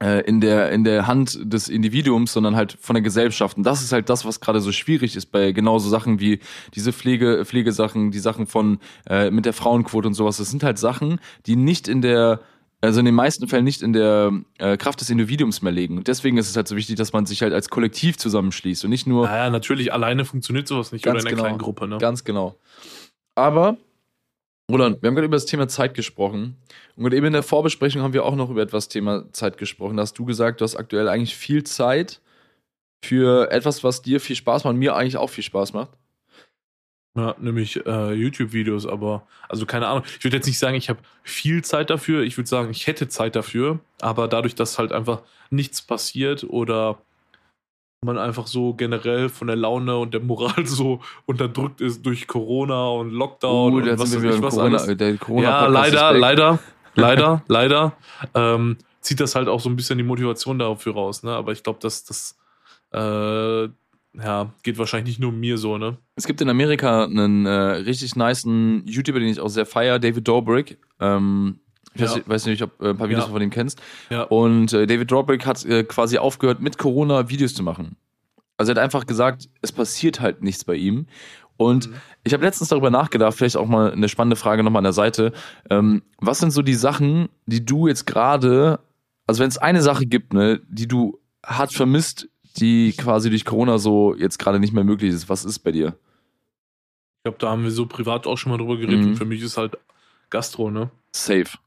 [0.00, 3.58] in der in der Hand des Individuums, sondern halt von der Gesellschaft.
[3.58, 6.40] Und das ist halt das, was gerade so schwierig ist bei genauso Sachen wie
[6.74, 8.78] diese Pflege Pflegesachen, die Sachen von
[9.08, 10.38] äh, mit der Frauenquote und sowas.
[10.38, 12.40] Das sind halt Sachen, die nicht in der
[12.82, 15.98] also in den meisten Fällen nicht in der äh, Kraft des Individuums mehr liegen.
[15.98, 18.90] Und deswegen ist es halt so wichtig, dass man sich halt als Kollektiv zusammenschließt und
[18.90, 19.26] nicht nur.
[19.26, 21.98] Naja, natürlich, alleine funktioniert sowas nicht oder in einer genau, kleinen Gruppe, ne?
[21.98, 22.56] Ganz genau.
[23.34, 23.76] Aber
[24.70, 26.56] Roland, wir haben gerade über das Thema Zeit gesprochen.
[26.96, 29.96] Und eben in der Vorbesprechung haben wir auch noch über etwas Thema Zeit gesprochen.
[29.96, 32.20] Da hast du gesagt, du hast aktuell eigentlich viel Zeit
[33.02, 35.90] für etwas, was dir viel Spaß macht und mir eigentlich auch viel Spaß macht.
[37.16, 40.04] Ja, nämlich äh, YouTube-Videos, aber, also keine Ahnung.
[40.18, 42.22] Ich würde jetzt nicht sagen, ich habe viel Zeit dafür.
[42.22, 46.98] Ich würde sagen, ich hätte Zeit dafür, aber dadurch, dass halt einfach nichts passiert oder
[48.02, 52.88] man einfach so generell von der Laune und der Moral so unterdrückt ist durch Corona
[52.88, 54.96] und Lockdown uh, und was weiß ich was Corona, alles.
[54.96, 56.58] Der Corona ja, leider, leider,
[56.94, 57.92] leider, leider,
[58.34, 61.32] ähm, zieht das halt auch so ein bisschen die Motivation dafür raus, ne?
[61.32, 62.38] Aber ich glaube, dass das
[62.92, 63.68] äh,
[64.14, 65.98] ja, geht wahrscheinlich nicht nur mir so, ne?
[66.16, 70.26] Es gibt in Amerika einen äh, richtig niceen YouTuber, den ich auch sehr feier, David
[70.26, 70.78] Dobrik.
[71.00, 71.60] Ähm,
[71.94, 72.10] ich ja.
[72.10, 73.32] weiß, weiß, nicht, ob äh, ein paar Videos ja.
[73.32, 73.80] von ihm kennst.
[74.10, 74.22] Ja.
[74.22, 77.96] Und äh, David Dobrik hat äh, quasi aufgehört, mit Corona Videos zu machen.
[78.56, 81.06] Also er hat einfach gesagt, es passiert halt nichts bei ihm.
[81.56, 81.94] Und mhm.
[82.24, 85.32] ich habe letztens darüber nachgedacht, vielleicht auch mal eine spannende Frage nochmal an der Seite.
[85.68, 88.80] Ähm, was sind so die Sachen, die du jetzt gerade,
[89.26, 93.78] also wenn es eine Sache gibt, ne, die du hart vermisst, die quasi durch Corona
[93.78, 95.96] so jetzt gerade nicht mehr möglich ist, was ist bei dir?
[97.18, 99.00] Ich glaube, da haben wir so privat auch schon mal drüber geredet.
[99.00, 99.08] Mhm.
[99.08, 99.76] Und für mich ist halt
[100.30, 100.90] Gastro, ne?
[101.12, 101.58] Safe.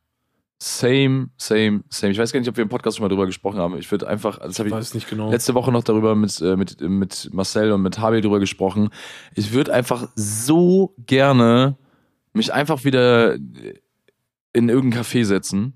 [0.66, 2.14] Same, same, same.
[2.14, 3.78] Ich weiß gar nicht, ob wir im Podcast schon mal drüber gesprochen haben.
[3.78, 5.30] Ich würde einfach, das habe ich weiß nicht genau.
[5.30, 8.88] letzte Woche noch darüber mit, äh, mit, mit Marcel und mit Habi drüber gesprochen.
[9.36, 11.76] Ich würde einfach so gerne
[12.32, 13.34] mich einfach wieder
[14.54, 15.74] in irgendein Café setzen.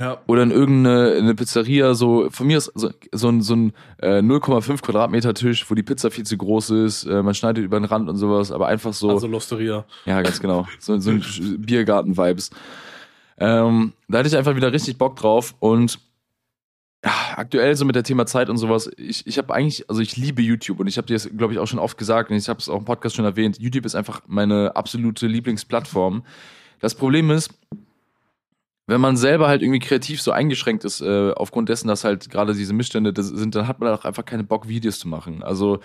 [0.00, 0.22] Ja.
[0.26, 4.20] Oder in irgendeine eine Pizzeria, so, von mir ist so, so ein, so ein äh,
[4.20, 7.84] 0,5 Quadratmeter Tisch, wo die Pizza viel zu groß ist, äh, man schneidet über den
[7.84, 9.10] Rand und sowas, aber einfach so.
[9.10, 9.84] Also Losteria.
[10.06, 10.66] Ja, ganz genau.
[10.78, 11.22] So, so ein
[11.60, 12.50] Biergarten-Vibes.
[13.38, 15.98] Ähm, da hatte ich einfach wieder richtig Bock drauf und
[17.36, 20.42] aktuell so mit der Thema Zeit und sowas, ich, ich habe eigentlich, also ich liebe
[20.42, 22.58] YouTube und ich habe dir das, glaube ich, auch schon oft gesagt und ich habe
[22.58, 26.24] es auch im Podcast schon erwähnt, YouTube ist einfach meine absolute Lieblingsplattform.
[26.80, 27.50] Das Problem ist,
[28.86, 32.54] wenn man selber halt irgendwie kreativ so eingeschränkt ist, äh, aufgrund dessen, dass halt gerade
[32.54, 35.42] diese Missstände sind, dann hat man auch einfach keine Bock, Videos zu machen.
[35.42, 35.80] Also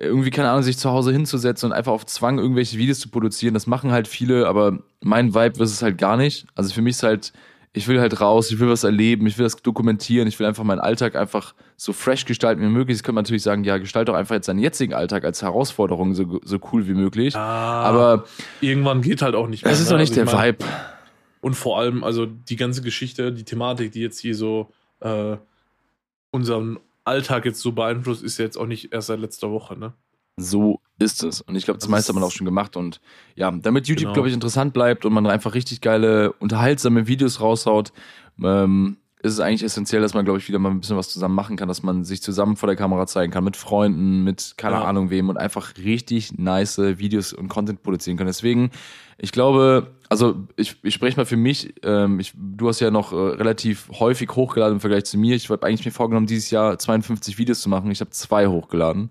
[0.00, 3.54] irgendwie, keine Ahnung, sich zu Hause hinzusetzen und einfach auf Zwang irgendwelche Videos zu produzieren.
[3.54, 6.46] Das machen halt viele, aber mein Vibe ist es halt gar nicht.
[6.54, 7.32] Also für mich ist halt,
[7.72, 10.64] ich will halt raus, ich will was erleben, ich will das dokumentieren, ich will einfach
[10.64, 12.96] meinen Alltag einfach so fresh gestalten wie möglich.
[12.96, 16.14] Jetzt könnte man natürlich sagen, ja, gestalt doch einfach jetzt seinen jetzigen Alltag als Herausforderung
[16.14, 17.36] so, so cool wie möglich.
[17.36, 18.24] Ah, aber
[18.62, 19.72] irgendwann geht halt auch nicht mehr.
[19.72, 20.02] Es ist doch ne?
[20.02, 20.64] nicht also der Vibe.
[21.40, 24.70] Und vor allem, also die ganze Geschichte, die Thematik, die jetzt hier so
[25.00, 25.36] äh,
[26.30, 29.94] unseren Alltag jetzt so beeinflusst, ist ja jetzt auch nicht erst seit letzter Woche, ne?
[30.36, 31.40] So ist es.
[31.40, 32.76] Und ich glaube, das, das meiste hat man auch schon gemacht.
[32.76, 33.00] Und
[33.34, 34.12] ja, damit YouTube, genau.
[34.14, 37.92] glaube ich, interessant bleibt und man einfach richtig geile, unterhaltsame Videos raushaut,
[38.42, 41.34] ähm, ist es eigentlich essentiell, dass man, glaube ich, wieder mal ein bisschen was zusammen
[41.34, 44.76] machen kann, dass man sich zusammen vor der Kamera zeigen kann, mit Freunden, mit keine
[44.76, 44.84] ja.
[44.84, 48.26] Ahnung wem und einfach richtig nice Videos und Content produzieren kann.
[48.26, 48.70] Deswegen,
[49.18, 53.12] ich glaube, also ich, ich spreche mal für mich, ähm, ich, du hast ja noch
[53.12, 55.36] äh, relativ häufig hochgeladen im Vergleich zu mir.
[55.36, 57.90] Ich habe eigentlich mir vorgenommen, dieses Jahr 52 Videos zu machen.
[57.90, 59.10] Ich habe zwei hochgeladen.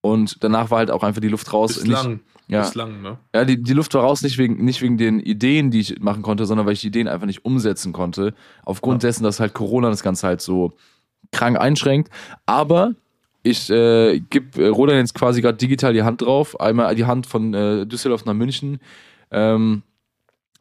[0.00, 1.78] Und danach war halt auch einfach die Luft raus.
[1.78, 2.20] Bislang.
[2.48, 3.18] Ja, Bislang, ne?
[3.34, 6.22] ja die, die Luft war raus, nicht wegen, nicht wegen den Ideen, die ich machen
[6.22, 8.34] konnte, sondern weil ich die Ideen einfach nicht umsetzen konnte.
[8.64, 9.08] Aufgrund Ja.
[9.08, 10.72] dessen, dass halt Corona das Ganze halt so
[11.32, 12.10] krank einschränkt.
[12.46, 12.94] Aber
[13.42, 16.60] ich äh, gebe äh, Roland jetzt quasi gerade digital die Hand drauf.
[16.60, 18.78] Einmal die Hand von äh, Düsseldorf nach München.
[19.32, 19.82] Ähm,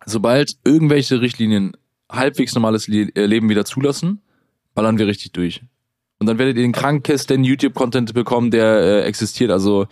[0.05, 1.77] sobald irgendwelche Richtlinien
[2.11, 4.21] halbwegs normales Le äh, Leben wieder zulassen,
[4.73, 5.61] ballern wir richtig durch.
[6.17, 9.51] Und dann werdet ihr den krankesten YouTube-Content bekommen, der äh, existiert.
[9.51, 9.87] Also,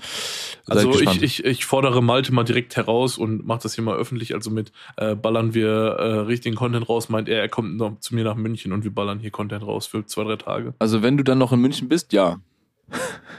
[0.67, 4.33] Also ich, ich, ich fordere Malte mal direkt heraus und mache das hier mal öffentlich.
[4.33, 8.15] Also mit äh, ballern wir äh, richtigen Content raus, meint er, er kommt noch zu
[8.15, 10.73] mir nach München und wir ballern hier Content raus für zwei, drei Tage.
[10.79, 12.39] also wenn du dann noch in München bist, ja.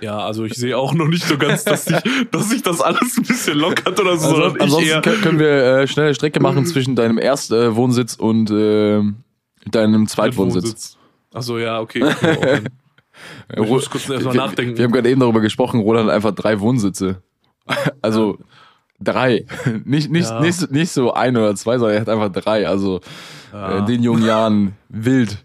[0.01, 1.97] Ja, also ich sehe auch noch nicht so ganz, dass sich
[2.33, 5.49] dass sich das alles ein bisschen lockert oder so, Also, ich ansonsten können können wir
[5.49, 9.01] äh, schnelle Strecke machen zwischen deinem Erstwohnsitz und äh,
[9.71, 10.99] deinem Zweitwohnsitz.
[11.35, 12.01] Achso, ja, okay.
[12.01, 12.69] hin.
[13.49, 14.77] Äh, Ich muss kurz erstmal nachdenken.
[14.79, 17.23] Wir haben gerade eben darüber gesprochen, Roland hat einfach drei Wohnsitze.
[18.03, 18.39] Also
[19.01, 19.45] drei.
[19.85, 20.41] Nicht, nicht, Ja.
[20.41, 22.67] nicht, nicht so ein oder zwei, sondern er hat einfach drei.
[22.69, 23.01] Also
[23.53, 23.73] Ja.
[23.75, 25.45] äh, in den jungen Jahren wild.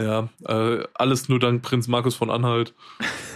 [0.00, 2.72] Ja, äh, alles nur dank Prinz Markus von Anhalt.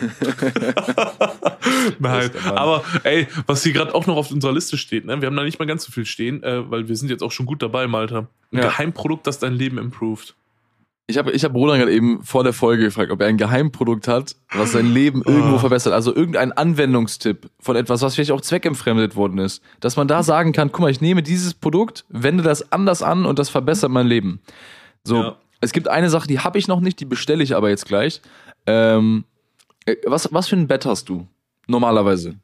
[1.99, 5.21] Nein, aber ey, was hier gerade auch noch auf unserer Liste steht, ne?
[5.21, 7.33] wir haben da nicht mal ganz so viel stehen, äh, weil wir sind jetzt auch
[7.33, 8.29] schon gut dabei, Malta.
[8.53, 8.61] Ein Ja.
[8.63, 10.35] Geheimprodukt, das dein Leben improved.
[11.09, 14.07] Ich habe ich hab Roland gerade eben vor der Folge gefragt, ob er ein Geheimprodukt
[14.09, 15.59] hat, was sein Leben irgendwo Ah.
[15.59, 15.93] verbessert.
[15.93, 19.63] Also irgendein Anwendungstipp von etwas, was vielleicht auch zweckentfremdet worden ist.
[19.81, 23.27] Dass man da sagen kann, guck mal, ich nehme dieses Produkt, wende das anders an
[23.27, 24.41] und das verbessert mein Leben.
[25.05, 25.37] So, Ja.
[25.61, 28.23] es gibt eine Sache, die habe ich noch nicht, die bestelle ich aber jetzt gleich.
[28.67, 29.25] Ähm,
[29.85, 31.27] äh, was, was für ein Bett hast du?
[31.67, 32.37] Normalerweise.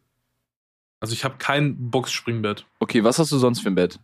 [1.01, 2.67] Also ich habe kein Boxspringbett.
[2.81, 4.01] Okay, was hast du sonst für ein Bett?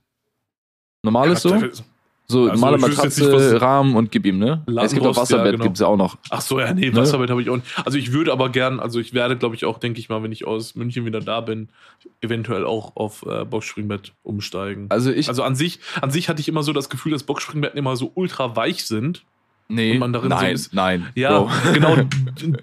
[1.02, 1.42] Normales?
[1.42, 1.82] Ja, So,
[2.26, 4.62] Also, normale Matratze, Rahmen und gib ihm, ne?
[4.82, 5.64] es gibt auch Wasserbett, ja, genau.
[5.64, 6.16] gibt's ja auch noch.
[6.30, 6.96] Ach so, ja, nee, Ne?
[6.96, 7.66] Wasserbett habe ich auch nicht.
[7.84, 10.32] Also ich würde aber gern, also ich werde, glaube ich, auch, denke ich mal, wenn
[10.32, 11.68] ich aus München wieder da bin,
[12.22, 14.86] eventuell auch auf äh, Boxspringbett umsteigen.
[14.88, 17.78] Also ich, Also an sich, an sich hatte ich immer so das Gefühl, dass Boxspringbetten
[17.78, 19.22] immer so ultra weich sind.
[19.68, 21.06] Nee, darin so nein, nein.
[21.14, 21.50] Ja, Bro.
[21.72, 21.96] genau.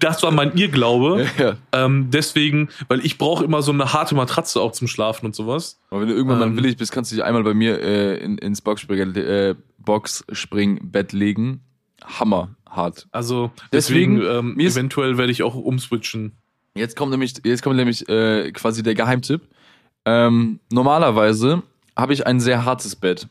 [0.00, 1.26] Das war mein Irrglaube.
[1.38, 1.56] ja.
[1.72, 5.80] Ähm, deswegen, weil ich brauche immer so eine harte Matratze auch zum Schlafen und sowas.
[5.90, 6.56] Aber wenn du irgendwann mal Ähm.
[6.56, 11.60] willig bist, kannst du dich einmal bei mir äh, in, ins Boxspring, äh, Boxspringbett legen.
[12.04, 13.06] Hammerhart.
[13.12, 16.32] Also Deswegen, deswegen, ähm, eventuell werde ich auch umswitchen.
[16.74, 19.42] Jetzt kommt nämlich, jetzt kommt nämlich äh, quasi der Geheimtipp.
[20.04, 21.62] Ähm, normalerweise
[21.96, 23.28] habe ich ein sehr hartes Bett.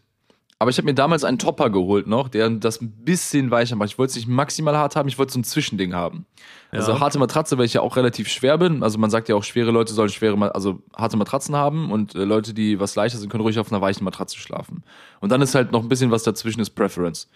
[0.62, 3.90] Aber ich habe mir damals einen Topper geholt noch, der das ein bisschen weicher macht.
[3.90, 6.28] Ich wollte es nicht maximal hart haben, ich wollte so ein Zwischending haben.
[6.70, 7.00] Also Ja.
[7.00, 8.84] harte Matratze, weil ich ja auch relativ schwer bin.
[8.84, 12.26] Also man sagt ja auch, schwere Leute sollen schwere, also harte Matratzen haben und äh,
[12.26, 14.84] Leute, die was leichter sind, können ruhig auf einer weichen Matratze schlafen.
[15.20, 17.28] Und dann ist halt noch ein bisschen was dazwischen, ist Preference.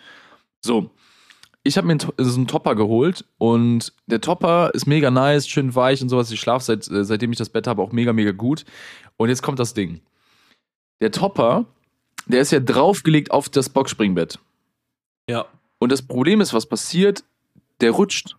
[0.62, 0.92] So,
[1.64, 5.74] ich habe mir To- so einen Topper geholt und der Topper ist mega nice, schön
[5.74, 6.30] weich und sowas.
[6.30, 8.66] Ich schlafe seit, äh, seitdem ich das Bett habe auch mega, mega gut.
[9.18, 10.02] Und jetzt kommt das Ding.
[11.02, 11.66] Der Topper,
[12.26, 14.40] der ist ja draufgelegt auf das Boxspringbett.
[15.30, 15.46] Ja.
[15.80, 17.24] Und das Problem ist, was passiert,
[17.82, 18.36] der rutscht.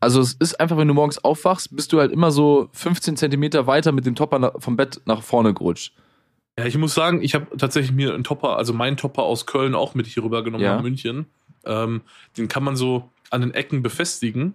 [0.00, 3.66] Also es ist einfach, wenn du morgens aufwachst, bist du halt immer so 15 Zentimeter
[3.66, 5.92] weiter mit dem Topper vom Bett nach vorne gerutscht.
[6.58, 9.74] Ja, ich muss sagen, ich habe tatsächlich mir einen Topper, also meinen Topper aus Köln
[9.74, 10.76] auch mit hier rübergenommen Ja.
[10.76, 11.26] nach München.
[11.64, 12.00] Ähm,
[12.36, 14.54] den kann man so an den Ecken befestigen.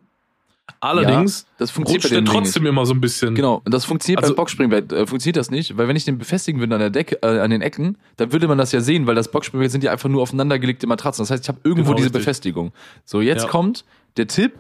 [0.80, 3.30] Allerdings Das funktioniert rutscht der trotzdem immer so ein bisschen.
[3.30, 3.38] nicht.
[3.38, 6.18] Genau, und das funktioniert Also- beim Boxspringbett, äh, funktioniert das nicht, weil wenn ich den
[6.18, 9.08] befestigen würde an der Decke, äh, an den Ecken, dann würde man das ja sehen,
[9.08, 11.24] weil das Boxspringbett sind ja einfach nur aufeinandergelegte Matratzen.
[11.24, 12.22] Das heißt, ich habe irgendwo Genau, diese richtig.
[12.22, 12.72] Befestigung.
[13.04, 13.50] So, jetzt Ja.
[13.50, 13.86] kommt
[14.18, 14.54] der Tipp,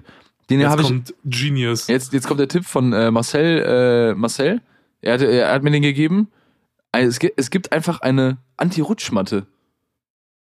[0.49, 1.87] den Jetzt habe ich kommt Genius.
[1.87, 4.11] Jetzt, jetzt kommt der Tipp von äh, Marcel.
[4.13, 4.61] Äh, Marcel,
[5.01, 6.27] er hat, er hat mir den gegeben.
[6.91, 9.45] Ein- Es gibt, es gibt einfach eine Anti-Rutschmatte.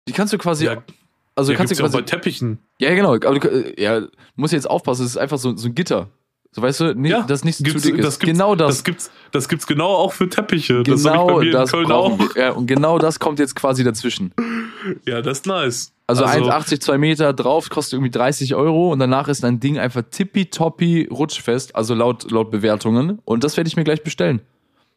[0.08, 0.82] Die kannst du quasi, ja,
[1.40, 2.58] also ja, kannst du ja auch quasi, bei Teppichen.
[2.78, 4.02] ja genau, aber du, äh, ja,
[4.36, 5.04] musst jetzt aufpassen.
[5.04, 6.08] Es ist einfach so, so ein Gitter.
[6.52, 8.04] So weißt du, nicht, Ja, das nicht gibt's- zu dick ist.
[8.06, 8.76] das gibt's- genau das.
[8.76, 10.82] Das gibt's, das gibt's genau auch für Teppiche.
[10.82, 12.34] das genau bei mir das in Köln brauchen auch.
[12.34, 12.42] wir.
[12.42, 14.32] Ja, und genau das kommt jetzt quasi dazwischen.
[15.06, 15.92] Ja, das ist nice.
[16.08, 20.02] Also, 1,80, 2 Meter drauf, kostet irgendwie 30 Euro und danach ist dein Ding einfach
[20.10, 23.20] tippitoppi rutschfest, also laut, laut Bewertungen.
[23.24, 24.40] Und das werde ich mir gleich bestellen.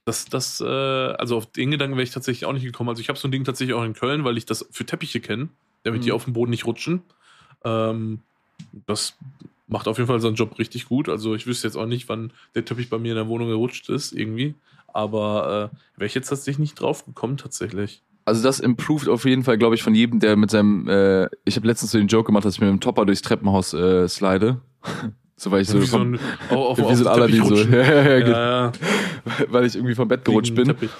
[0.05, 2.89] Das, das, äh, also auf den Gedanken wäre ich tatsächlich auch nicht gekommen.
[2.89, 5.19] Also ich habe so ein Ding tatsächlich auch in Köln, weil ich das für Teppiche
[5.21, 5.49] kenne,
[5.83, 6.15] damit die Mhm.
[6.15, 7.01] auf dem Boden nicht rutschen.
[7.63, 8.19] Ähm,
[8.85, 9.15] das
[9.67, 11.09] macht auf jeden Fall seinen Job richtig gut.
[11.09, 13.89] Also ich wüsste jetzt auch nicht, wann der Teppich bei mir in der Wohnung gerutscht
[13.89, 14.55] ist, irgendwie.
[14.87, 18.01] Aber äh, wäre ich jetzt tatsächlich nicht drauf gekommen, tatsächlich.
[18.25, 21.55] Also das improved auf jeden Fall, glaube ich, von jedem, der mit seinem, äh, ich
[21.55, 24.61] habe letztens so den Joke gemacht, dass ich mit dem Topper durchs Treppenhaus äh, slide.
[25.35, 26.19] so weil ich so, wie so ein,
[26.49, 28.37] auf, auf, wie so ein Aladdin so, ja, ja, genau.
[28.37, 28.71] Ja, ja.
[29.49, 30.65] weil ich irgendwie vom Bett gerutscht bin.
[30.67, 30.91] Teppich.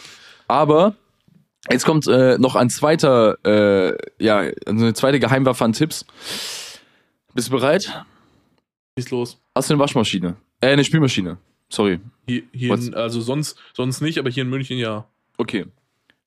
[0.48, 0.96] Aber
[1.70, 6.06] jetzt kommt äh, noch ein zweiter, äh, ja, eine zweite Geheimwaffe an Tipps.
[7.34, 8.04] Bist du bereit?
[8.98, 9.42] Schieß los.
[9.56, 10.36] Hast du eine Waschmaschine?
[10.62, 11.38] Äh, eine Spülmaschine.
[11.70, 12.00] Sorry.
[12.28, 15.08] Hier, hier in, also sonst, sonst nicht, aber hier in München ja.
[15.38, 15.66] Okay.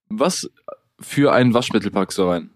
[0.09, 0.51] Was
[1.01, 2.51] für ein Waschmittel packst du rein?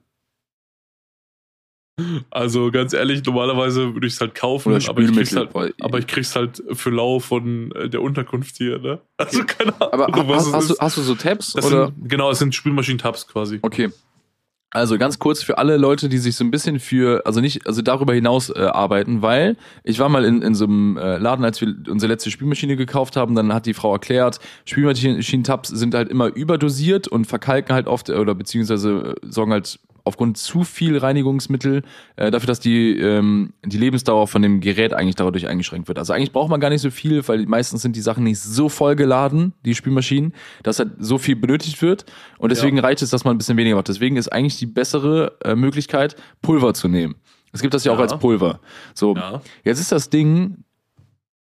[2.30, 6.06] Also ganz ehrlich, normalerweise würde ich es halt kaufen, aber ich, krieg's halt, aber ich
[6.06, 9.00] krieg's halt für lau von äh, der Unterkunft hier, ne?
[9.16, 11.52] Also keine Ahnung, Aber hast, es hast, du, hast du so Tabs?
[11.52, 11.86] Das oder?
[11.86, 13.58] sind, genau, es sind Spülmaschinen-Tabs quasi.
[13.62, 13.90] Okay.
[14.72, 17.82] Also ganz kurz für alle Leute, die sich so ein bisschen für, also nicht, also
[17.82, 21.60] darüber hinaus äh, arbeiten, weil ich war mal in, in so einem äh, Laden, als
[21.60, 26.28] wir unsere letzte Spülmaschine gekauft haben, dann hat die Frau erklärt, Spülmaschinen-Tabs sind halt immer
[26.28, 29.80] überdosiert und verkalken halt oft oder beziehungsweise äh, sorgen halt
[30.10, 31.82] aufgrund zu viel Reinigungsmittel
[32.16, 35.98] äh, dafür, dass die, ähm, die Lebensdauer von dem Gerät eigentlich dadurch eingeschränkt wird.
[35.98, 38.68] Also eigentlich braucht man gar nicht so viel, weil meistens sind die Sachen nicht so
[38.68, 42.04] voll geladen, die Spülmaschinen, dass halt so viel benötigt wird.
[42.38, 42.82] Und deswegen Ja.
[42.82, 43.88] reicht es, dass man ein bisschen weniger macht.
[43.88, 47.14] Deswegen ist eigentlich die bessere äh, Möglichkeit, Pulver zu nehmen.
[47.52, 48.02] Es gibt das ja auch Ja.
[48.02, 48.60] als Pulver.
[48.94, 49.40] So, Ja.
[49.64, 50.58] Jetzt ist das Ding,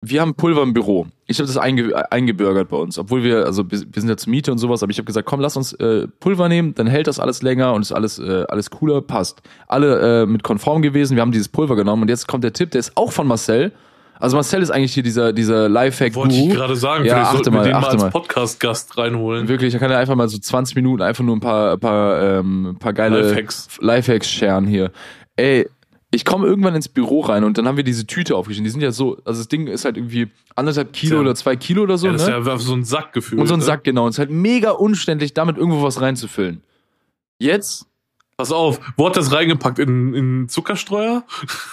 [0.02, 1.06] wir haben Pulver im Büro.
[1.26, 4.50] Ich habe das einge eingebürgert bei uns, obwohl wir, also wir sind ja zur Miete
[4.50, 7.20] und sowas, aber ich habe gesagt, komm, lass uns äh, Pulver nehmen, dann hält das
[7.20, 9.42] alles länger und ist alles, äh, alles cooler, passt.
[9.68, 12.70] Alle äh, mit konform gewesen, wir haben dieses Pulver genommen und jetzt kommt der Tipp,
[12.70, 13.72] der ist auch von Marcel.
[14.18, 17.52] Also Marcel ist eigentlich hier dieser, dieser Lifehack Wollte ich gerade sagen, Ja, vielleicht sollten
[17.52, 18.10] wir mal, den mal als.
[18.10, 19.48] Podcast-Gast reinholen.
[19.48, 22.76] Wirklich, da kann er einfach mal so 20 Minuten einfach nur ein paar, paar, ähm,
[22.78, 23.68] paar geile Lifehacks.
[23.80, 24.92] Lifehacks scheren hier.
[25.36, 25.68] Ey,
[26.12, 28.64] ich komme irgendwann ins Büro rein und dann haben wir diese Tüte aufgeschrieben.
[28.64, 31.20] Die sind ja so, also das Ding ist halt irgendwie anderthalb Kilo Ja.
[31.20, 32.36] oder zwei Kilo oder so, ja, das ne?
[32.38, 33.38] ist ja so ein Sackgefühl.
[33.38, 33.64] und so ein ne?
[33.64, 34.04] Sack, genau.
[34.04, 36.62] Und es ist halt mega umständlich, damit irgendwo was reinzufüllen.
[37.38, 37.86] Jetzt?
[38.36, 39.78] Pass auf, wo hat das reingepackt?
[39.78, 41.24] In, in Zuckerstreuer?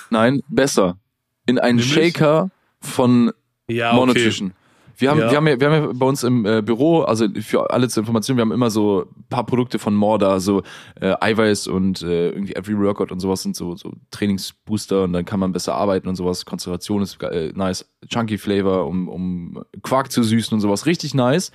[0.09, 0.97] Nein, besser.
[1.45, 1.93] In einen Nämlich?
[2.13, 3.31] Shaker von
[3.67, 4.53] Ja, Monotrition.
[4.97, 5.29] Wir haben, Ja.
[5.31, 8.01] wir, haben ja, wir haben ja bei uns im äh, Büro, also für alle zur
[8.01, 10.63] Information, wir haben immer so ein paar Produkte von Morda, so
[10.99, 15.25] äh, Eiweiß und äh, irgendwie Every Workout und sowas sind so, so Trainingsbooster und dann
[15.25, 16.45] kann man besser arbeiten und sowas.
[16.45, 17.89] Konzentration ist äh, nice.
[18.09, 20.85] Chunky Flavor, um, um Quark zu süßen und sowas.
[20.85, 21.51] Richtig nice.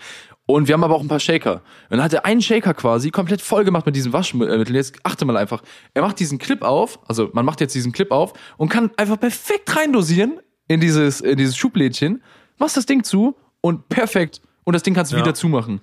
[0.46, 1.62] Und wir haben aber auch ein paar Shaker.
[1.88, 4.74] Und dann hat er einen Shaker quasi komplett voll gemacht mit diesem Waschmittel.
[4.74, 5.62] Jetzt achte mal einfach.
[5.94, 9.18] Er macht diesen Clip auf, also man macht jetzt diesen Clip auf und kann einfach
[9.20, 12.22] perfekt reindosieren in dieses, in dieses Schublädchen,
[12.62, 14.40] machst das Ding zu und perfekt.
[14.64, 15.22] Und das Ding kannst du Ja.
[15.22, 15.80] wieder zumachen.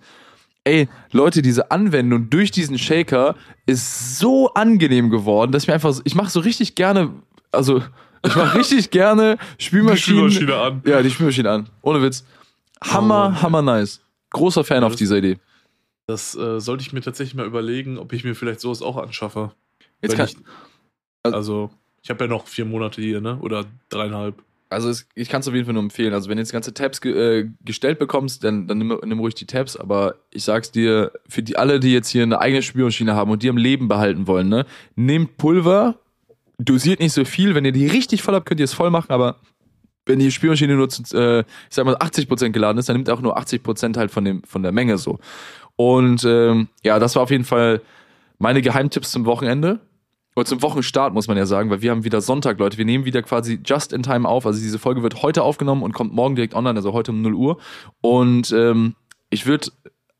[0.63, 5.93] Ey, Leute, diese Anwendung durch diesen Shaker ist so angenehm geworden, dass ich mir einfach,
[5.93, 7.11] so- ich mache so richtig gerne,
[7.51, 7.81] also
[8.25, 10.31] ich mache richtig gerne Die Spülmaschinen.
[10.31, 10.81] Spülmaschine an.
[10.85, 11.69] Ja, die Spülmaschine an.
[11.81, 12.25] Ohne Witz.
[12.81, 13.41] Hammer, Oh.
[13.41, 14.01] hammer nice.
[14.31, 15.37] Großer Fan auf das- dieser Idee.
[16.07, 19.51] Das äh, sollte ich mir tatsächlich mal überlegen, ob ich mir vielleicht sowas auch anschaffe.
[20.01, 20.37] Jetzt kann, ich,
[21.23, 21.69] also,
[22.01, 23.37] ich habe ja noch vier Monate hier, ne?
[23.41, 24.41] Oder dreieinhalb.
[24.69, 26.13] Also es, ich kann es auf jeden Fall nur empfehlen.
[26.13, 29.33] Also wenn du jetzt ganze Tabs ge, äh, gestellt bekommst, dann, dann nimm, nimm ruhig
[29.33, 29.75] die Tabs.
[29.75, 33.41] Aber ich sag's dir, für die alle, die jetzt hier eine eigene Spülmaschine haben und
[33.41, 34.65] die am Leben behalten wollen, ne,
[34.95, 35.95] nehmt Pulver,
[36.59, 37.55] dosiert nicht so viel.
[37.55, 39.37] Wenn ihr die richtig voll habt, könnt ihr es voll machen, aber
[40.05, 43.21] wenn die Spülmaschine nur zu, äh, ich sag mal, 80% geladen ist, dann nimmt auch
[43.21, 45.19] nur 80% halt von, dem, von der Menge so.
[45.75, 47.81] Und ähm, ja, das war auf jeden Fall
[48.37, 49.79] meine Geheimtipps zum Wochenende.
[50.39, 52.77] Oder zum Wochenstart, muss man ja sagen, weil wir haben wieder Sonntag, Leute.
[52.77, 54.45] Wir nehmen wieder quasi just in time auf.
[54.45, 57.33] Also diese Folge wird heute aufgenommen und kommt morgen direkt online, also heute um 0
[57.33, 57.57] Uhr.
[57.99, 58.95] Und ähm,
[59.29, 59.69] ich würde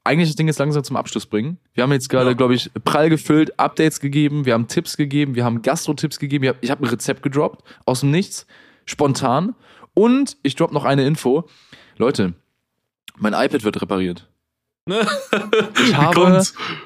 [0.04, 1.58] eigentlich das Ding jetzt langsam zum Abschluss bringen.
[1.74, 2.36] Wir haben jetzt gerade, Ja.
[2.36, 6.50] glaube ich, prall gefüllt, Updates gegeben, wir haben Tipps gegeben, wir haben Gastro-Tipps gegeben, ich
[6.50, 8.46] habe hab ein Rezept gedroppt, aus dem Nichts,
[8.84, 9.56] spontan.
[9.94, 11.46] Und ich drop noch eine Info.
[11.98, 12.34] Leute,
[13.18, 14.30] mein iPad wird repariert.
[14.92, 16.44] Ich habe,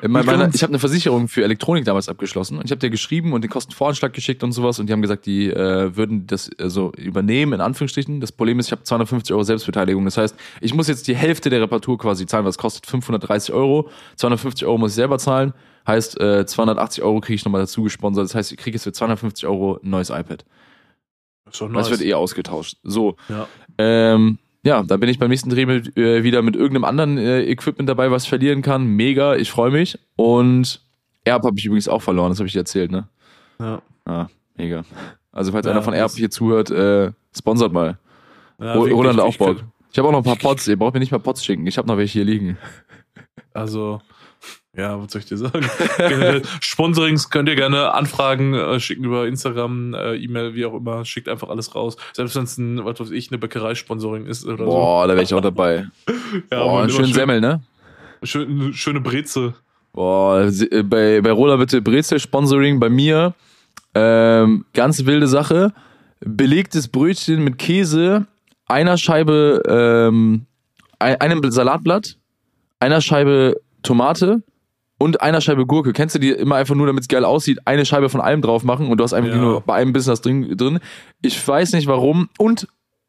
[0.07, 3.43] meiner, ich habe eine Versicherung für Elektronik damals abgeschlossen und ich habe dir geschrieben und
[3.43, 6.91] den Kostenvoranschlag geschickt und sowas und die haben gesagt, die äh, würden das äh, so
[6.93, 8.19] übernehmen in Anführungsstrichen.
[8.19, 10.05] Das Problem ist, ich habe 250 Euro Selbstbeteiligung.
[10.05, 13.89] Das heißt, ich muss jetzt die Hälfte der Reparatur quasi zahlen, was kostet 530 Euro.
[14.15, 15.53] 250 Euro muss ich selber zahlen.
[15.85, 18.25] Heißt, äh, 280 Euro kriege ich nochmal dazu gesponsert.
[18.25, 20.45] Das heißt, ich kriege jetzt für 250 Euro ein neues iPad.
[21.45, 21.89] Das nice.
[21.89, 22.77] wird eh ausgetauscht.
[22.83, 23.15] So.
[23.29, 23.47] ja.
[23.77, 27.43] Ähm, ja, dann bin ich beim nächsten Dreh mit, äh, wieder mit irgendeinem anderen äh,
[27.43, 28.85] Equipment dabei, was ich verlieren kann.
[28.85, 29.97] Mega, ich freue mich.
[30.15, 30.81] Und
[31.25, 33.07] Erb habe ich übrigens auch verloren, das habe ich dir erzählt, ne?
[33.59, 33.81] Ja.
[34.05, 34.83] Ah, mega.
[35.31, 37.97] Also falls Ja, einer von Erb hier zuhört, äh, sponsert mal.
[38.59, 39.47] ja Ro- wirklich, Roland auch ich Bock.
[39.57, 41.65] könnte- Ich habe auch noch ein paar Pots, ihr braucht mir nicht mal Pots schicken.
[41.67, 42.57] Ich habe noch welche hier liegen.
[43.53, 44.01] Also,
[44.75, 45.63] ja, was soll ich dir sagen?
[46.61, 51.05] Sponsorings könnt ihr gerne Anfragen äh, schicken über Instagram, äh, E-Mail, wie auch immer.
[51.05, 51.95] Schickt einfach alles raus.
[52.13, 55.33] Selbst wenn es ein, was weiß ich, eine Bäckerei-Sponsoring ist oder Boah, da wäre ich
[55.33, 55.87] auch dabei.
[56.07, 56.13] so.
[56.51, 57.61] Ja, Boah, schönen schön- Semmel, ne?
[58.23, 59.53] Schön, schöne Breze.
[59.91, 60.41] Boah,
[60.71, 63.35] äh, bei, bei Rola bitte Brezel-Sponsoring, bei mir
[63.93, 65.71] ähm, ganz wilde Sache.
[66.21, 68.25] Belegtes Brötchen mit Käse,
[68.65, 70.45] einer Scheibe, ähm,
[70.99, 72.17] ein, einem Salatblatt,
[72.79, 74.41] einer Scheibe Tomate
[74.97, 75.93] und einer Scheibe Gurke.
[75.93, 78.63] Kennst du die immer einfach nur, damit es geil aussieht, eine Scheibe von allem drauf
[78.63, 79.37] machen und du hast einfach Ja.
[79.37, 80.79] nur bei einem bisschen das drin, drin.
[81.21, 82.29] Ich weiß nicht warum.
[82.37, 82.67] Und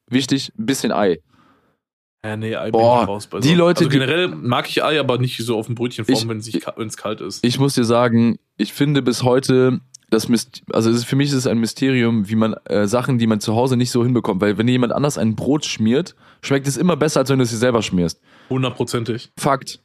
[0.08, 1.20] wichtig, ein bisschen Ei.
[2.24, 4.98] Ja, nee, Ei Boah, bin ich raus bei die Leute, Also generell mag ich Ei,
[4.98, 7.44] aber nicht so auf dem Brötchenform, Ich- wenn es kalt ist.
[7.44, 11.34] Ich muss dir sagen, ich finde bis heute das Myst also ist, für mich ist
[11.34, 14.56] es ein Mysterium, wie man äh, Sachen, die man zu Hause nicht so hinbekommt, weil
[14.58, 17.50] wenn dir jemand anders ein Brot schmiert, schmeckt es immer besser, als wenn du es
[17.50, 18.20] dir selber schmierst.
[18.48, 19.30] Hundertprozentig.
[19.36, 19.80] Fakt.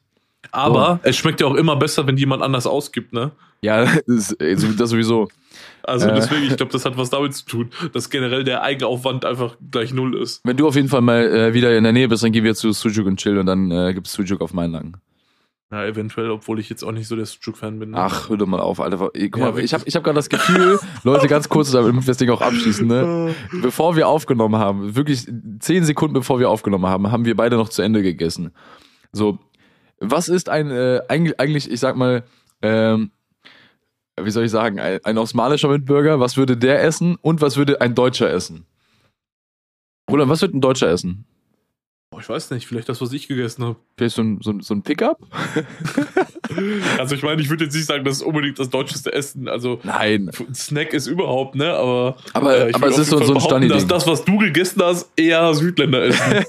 [0.51, 3.31] Aber es schmeckt ja auch immer besser, wenn jemand anders ausgibt, ne?
[3.61, 5.27] Ja, das, äh, das sowieso.
[5.83, 6.15] Also Äh.
[6.15, 9.93] deswegen, ich glaube, das hat was damit zu tun, dass generell der Eigenaufwand einfach gleich
[9.93, 10.41] null ist.
[10.45, 12.55] Wenn du auf jeden Fall mal äh, wieder in der Nähe bist, dann gehen wir
[12.55, 14.97] zu Sujuk und chill und dann äh, gibt's Sujuk auf meinen Lang.
[15.71, 17.91] Ja, eventuell, obwohl ich jetzt auch nicht so der Sujuk-Fan bin.
[17.91, 17.97] ne?
[17.99, 18.97] Ach, hör doch mal auf, Alter.
[19.13, 22.01] Guck Ja, mal, ich habe ich hab gerade das Gefühl, Leute, ganz kurz, damit wir
[22.01, 23.35] das Ding auch abschließen, ne?
[23.61, 25.27] Bevor wir aufgenommen haben, wirklich
[25.59, 28.51] zehn Sekunden bevor wir aufgenommen haben, haben wir beide noch zu Ende gegessen.
[29.11, 29.37] So,
[29.99, 32.23] was ist ein, äh, eigentlich, ich sag mal,
[32.61, 33.11] ähm,
[34.21, 37.81] wie soll ich sagen, ein, ein osmanischer Mitbürger, was würde der essen und was würde
[37.81, 38.65] ein Deutscher essen?
[40.09, 41.25] Oder was wird ein Deutscher essen?
[42.11, 43.75] Boah, ich weiß nicht, vielleicht das, was ich gegessen habe.
[43.95, 45.19] Vielleicht so ein, so ein, so ein Pickup?
[46.97, 49.47] Also ich meine, ich würde jetzt nicht sagen, das ist unbedingt das deutscheste Essen.
[49.47, 50.29] Also Nein.
[50.39, 51.71] ein Snack ist überhaupt, ne?
[51.73, 54.37] Aber, Aber- äh, ich aber es ist so- so ein behaupten, dass das, was du
[54.39, 56.21] gegessen hast, eher Südländer essen.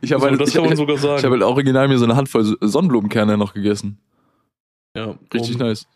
[0.00, 1.18] Ich habe Also, halt, das ich, ich, sogar sagen.
[1.18, 3.98] ich hab halt original mir so eine Handvoll Sonnenblumenkerne noch gegessen.
[4.96, 5.86] ja, Richtig um, nice.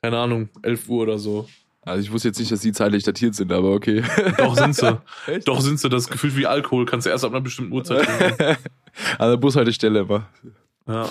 [0.00, 1.48] Keine Ahnung, 11 Uhr oder so.
[1.82, 4.02] Also ich wusste jetzt nicht, dass die zeitlich datiert sind, aber okay.
[4.36, 5.00] Doch sind sie.
[5.26, 5.48] Echt?
[5.48, 5.88] Doch sind sie.
[5.88, 6.84] Das ist gefühlt wie Alkohol.
[6.84, 8.58] Kannst du erst ab einer bestimmten Uhrzeit trinken.
[9.18, 10.28] An der Bushaltestelle immer.
[10.86, 11.08] Ja.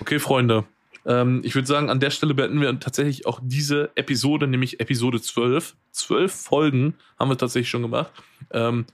[0.00, 0.64] Okay, Freunde.
[1.04, 5.20] Ähm, ich würde sagen, an der Stelle beenden wir tatsächlich auch diese Episode, nämlich Episode
[5.20, 5.74] 12.
[5.90, 8.10] Zwölf Folgen haben wir tatsächlich schon gemacht.
[8.50, 8.86] Ähm,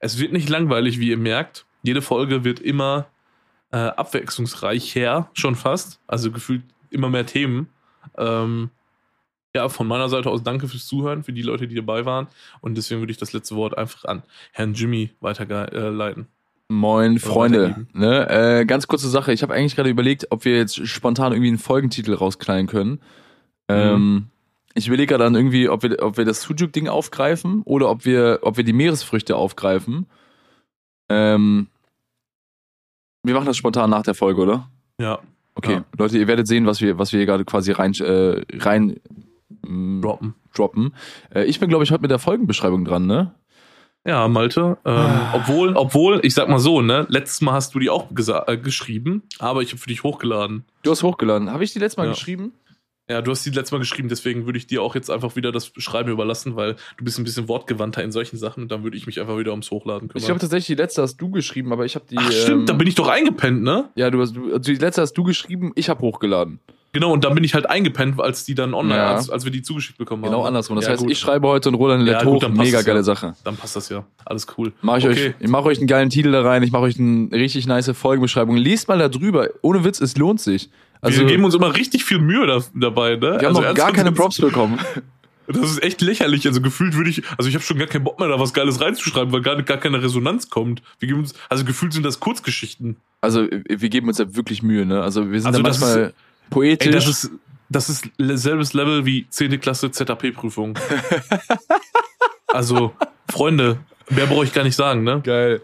[0.00, 1.66] es wird nicht langweilig, wie ihr merkt.
[1.82, 3.06] Jede Folge wird immer
[3.70, 6.00] äh, abwechslungsreicher, schon fast.
[6.06, 7.68] Also gefühlt immer mehr Themen.
[8.16, 8.70] Ähm,
[9.58, 12.28] ja, von meiner Seite aus danke fürs Zuhören, für die Leute, die dabei waren.
[12.60, 16.28] Und deswegen würde ich das letzte Wort einfach an Herrn Jimmy weiterleiten.
[16.68, 17.86] Moin, Freunde.
[17.92, 18.28] Ne?
[18.28, 19.32] Äh, ganz kurze Sache.
[19.32, 23.00] Ich habe eigentlich gerade überlegt, ob wir jetzt spontan irgendwie einen Folgentitel rausknallen können.
[23.68, 24.26] Ähm,
[24.74, 28.40] ich überlege gerade dann irgendwie, ob wir, ob wir das Sujuk-Ding aufgreifen oder ob wir,
[28.42, 30.06] ob wir die Meeresfrüchte aufgreifen.
[31.08, 31.68] Ähm,
[33.22, 34.68] wir machen das spontan nach der Folge, oder?
[35.00, 35.20] Ja,
[35.58, 35.84] Okay, Ja.
[35.98, 39.00] Leute, ihr werdet sehen, was wir, was wir hier gerade quasi rein, äh, rein
[39.68, 40.34] droppen.
[40.54, 40.94] droppen.
[41.34, 43.34] Äh, ich bin, glaube ich, heute mit der Folgenbeschreibung dran, ne?
[44.06, 44.78] Ja, Malte.
[44.84, 45.30] Ähm, Ah.
[45.34, 48.06] obwohl, obwohl, ich sag mal so, ne, letztes Mal hast du die auch
[48.46, 50.64] äh, geschrieben, aber ich habe für dich hochgeladen.
[50.82, 51.50] Du hast hochgeladen.
[51.50, 52.12] Habe ich die letzte Mal Ja.
[52.12, 52.52] geschrieben?
[53.10, 55.50] Ja, du hast die letztes Mal geschrieben, deswegen würde ich dir auch jetzt einfach wieder
[55.50, 58.98] das Schreiben überlassen, weil du bist ein bisschen wortgewandter in solchen Sachen und dann würde
[58.98, 60.20] ich mich einfach wieder ums Hochladen kümmern.
[60.20, 62.16] Ich glaube tatsächlich, die letzte hast du geschrieben, aber ich habe die.
[62.18, 63.88] Ach stimmt, ähm, da bin ich doch eingepennt, ne?
[63.94, 66.60] Ja, du hast, also die letzte hast du geschrieben, ich habe hochgeladen.
[66.92, 69.14] Genau, und dann bin ich halt eingepennt, als die dann online, Ja.
[69.14, 70.46] als, als wir die zugeschickt bekommen Genau haben.
[70.48, 70.76] andersrum.
[70.76, 71.10] Das Ja, heißt, gut.
[71.10, 72.48] ich schreibe heute und Roland lädt Ja, gut, hoch.
[72.48, 73.02] passt Mega geile ja.
[73.02, 73.34] Sache.
[73.44, 74.04] Dann passt das ja.
[74.24, 74.72] Alles cool.
[74.80, 75.28] Mach ich Okay.
[75.28, 77.90] euch, ich mache euch einen geilen Titel da rein, ich mache euch eine richtig nice
[77.94, 78.56] Folgenbeschreibung.
[78.56, 79.48] Liest mal da drüber.
[79.60, 80.70] Ohne Witz, es lohnt sich.
[81.00, 83.20] Also, wir geben uns immer richtig viel Mühe da, dabei, ne?
[83.20, 84.78] wir haben also noch gar keine Props bekommen.
[85.50, 86.46] Das ist echt lächerlich.
[86.46, 88.82] Also gefühlt würde ich, also ich habe schon gar keinen Bock mehr, da was Geiles
[88.82, 90.82] reinzuschreiben, weil gar, gar keine Resonanz kommt.
[90.98, 92.96] Wir geben uns, also gefühlt sind das Kurzgeschichten.
[93.22, 95.00] Also, wir geben uns ja wirklich Mühe, ne?
[95.02, 96.12] Also, wir sind Also da das manchmal
[96.50, 96.86] poetisch.
[96.88, 97.30] Ey, das ist,
[97.68, 99.60] das ist selbes Level wie 10.
[99.60, 100.78] Klasse ZAP-Prüfung.
[102.48, 102.92] also,
[103.30, 103.78] Freunde,
[104.10, 105.20] mehr brauche ich gar nicht sagen, ne?
[105.22, 105.60] geil.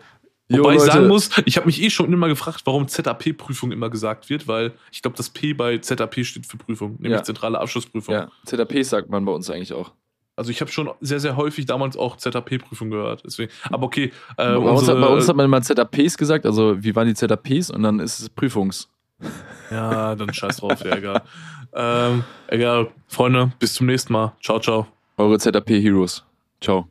[0.50, 0.92] Wobei ich Leute.
[0.92, 4.72] sagen muss, ich habe mich eh schon immer gefragt, warum ZAP-Prüfung immer gesagt wird, weil
[4.92, 7.22] ich glaube, das P bei ZAP steht für Prüfung, nämlich Ja.
[7.22, 8.14] zentrale Abschlussprüfung.
[8.14, 9.92] Ja, ZAP sagt man bei uns eigentlich auch.
[10.36, 13.22] Also ich habe schon sehr, sehr häufig damals auch ZAP-Prüfung gehört.
[13.24, 13.50] Deswegen.
[13.70, 14.12] Aber okay.
[14.36, 17.06] Äh, bei, uns hat, unsere- bei uns hat man immer ZAPs gesagt, also wie waren
[17.06, 18.90] die ZAPs und dann ist es Prüfungs.
[19.70, 21.22] Ja, dann scheiß drauf, ja, egal.
[21.74, 22.88] ähm, egal.
[23.08, 24.32] Freunde, bis zum nächsten Mal.
[24.42, 24.86] Ciao, ciao.
[25.16, 26.24] Eure ZAP Heroes.
[26.60, 26.88] Ciao.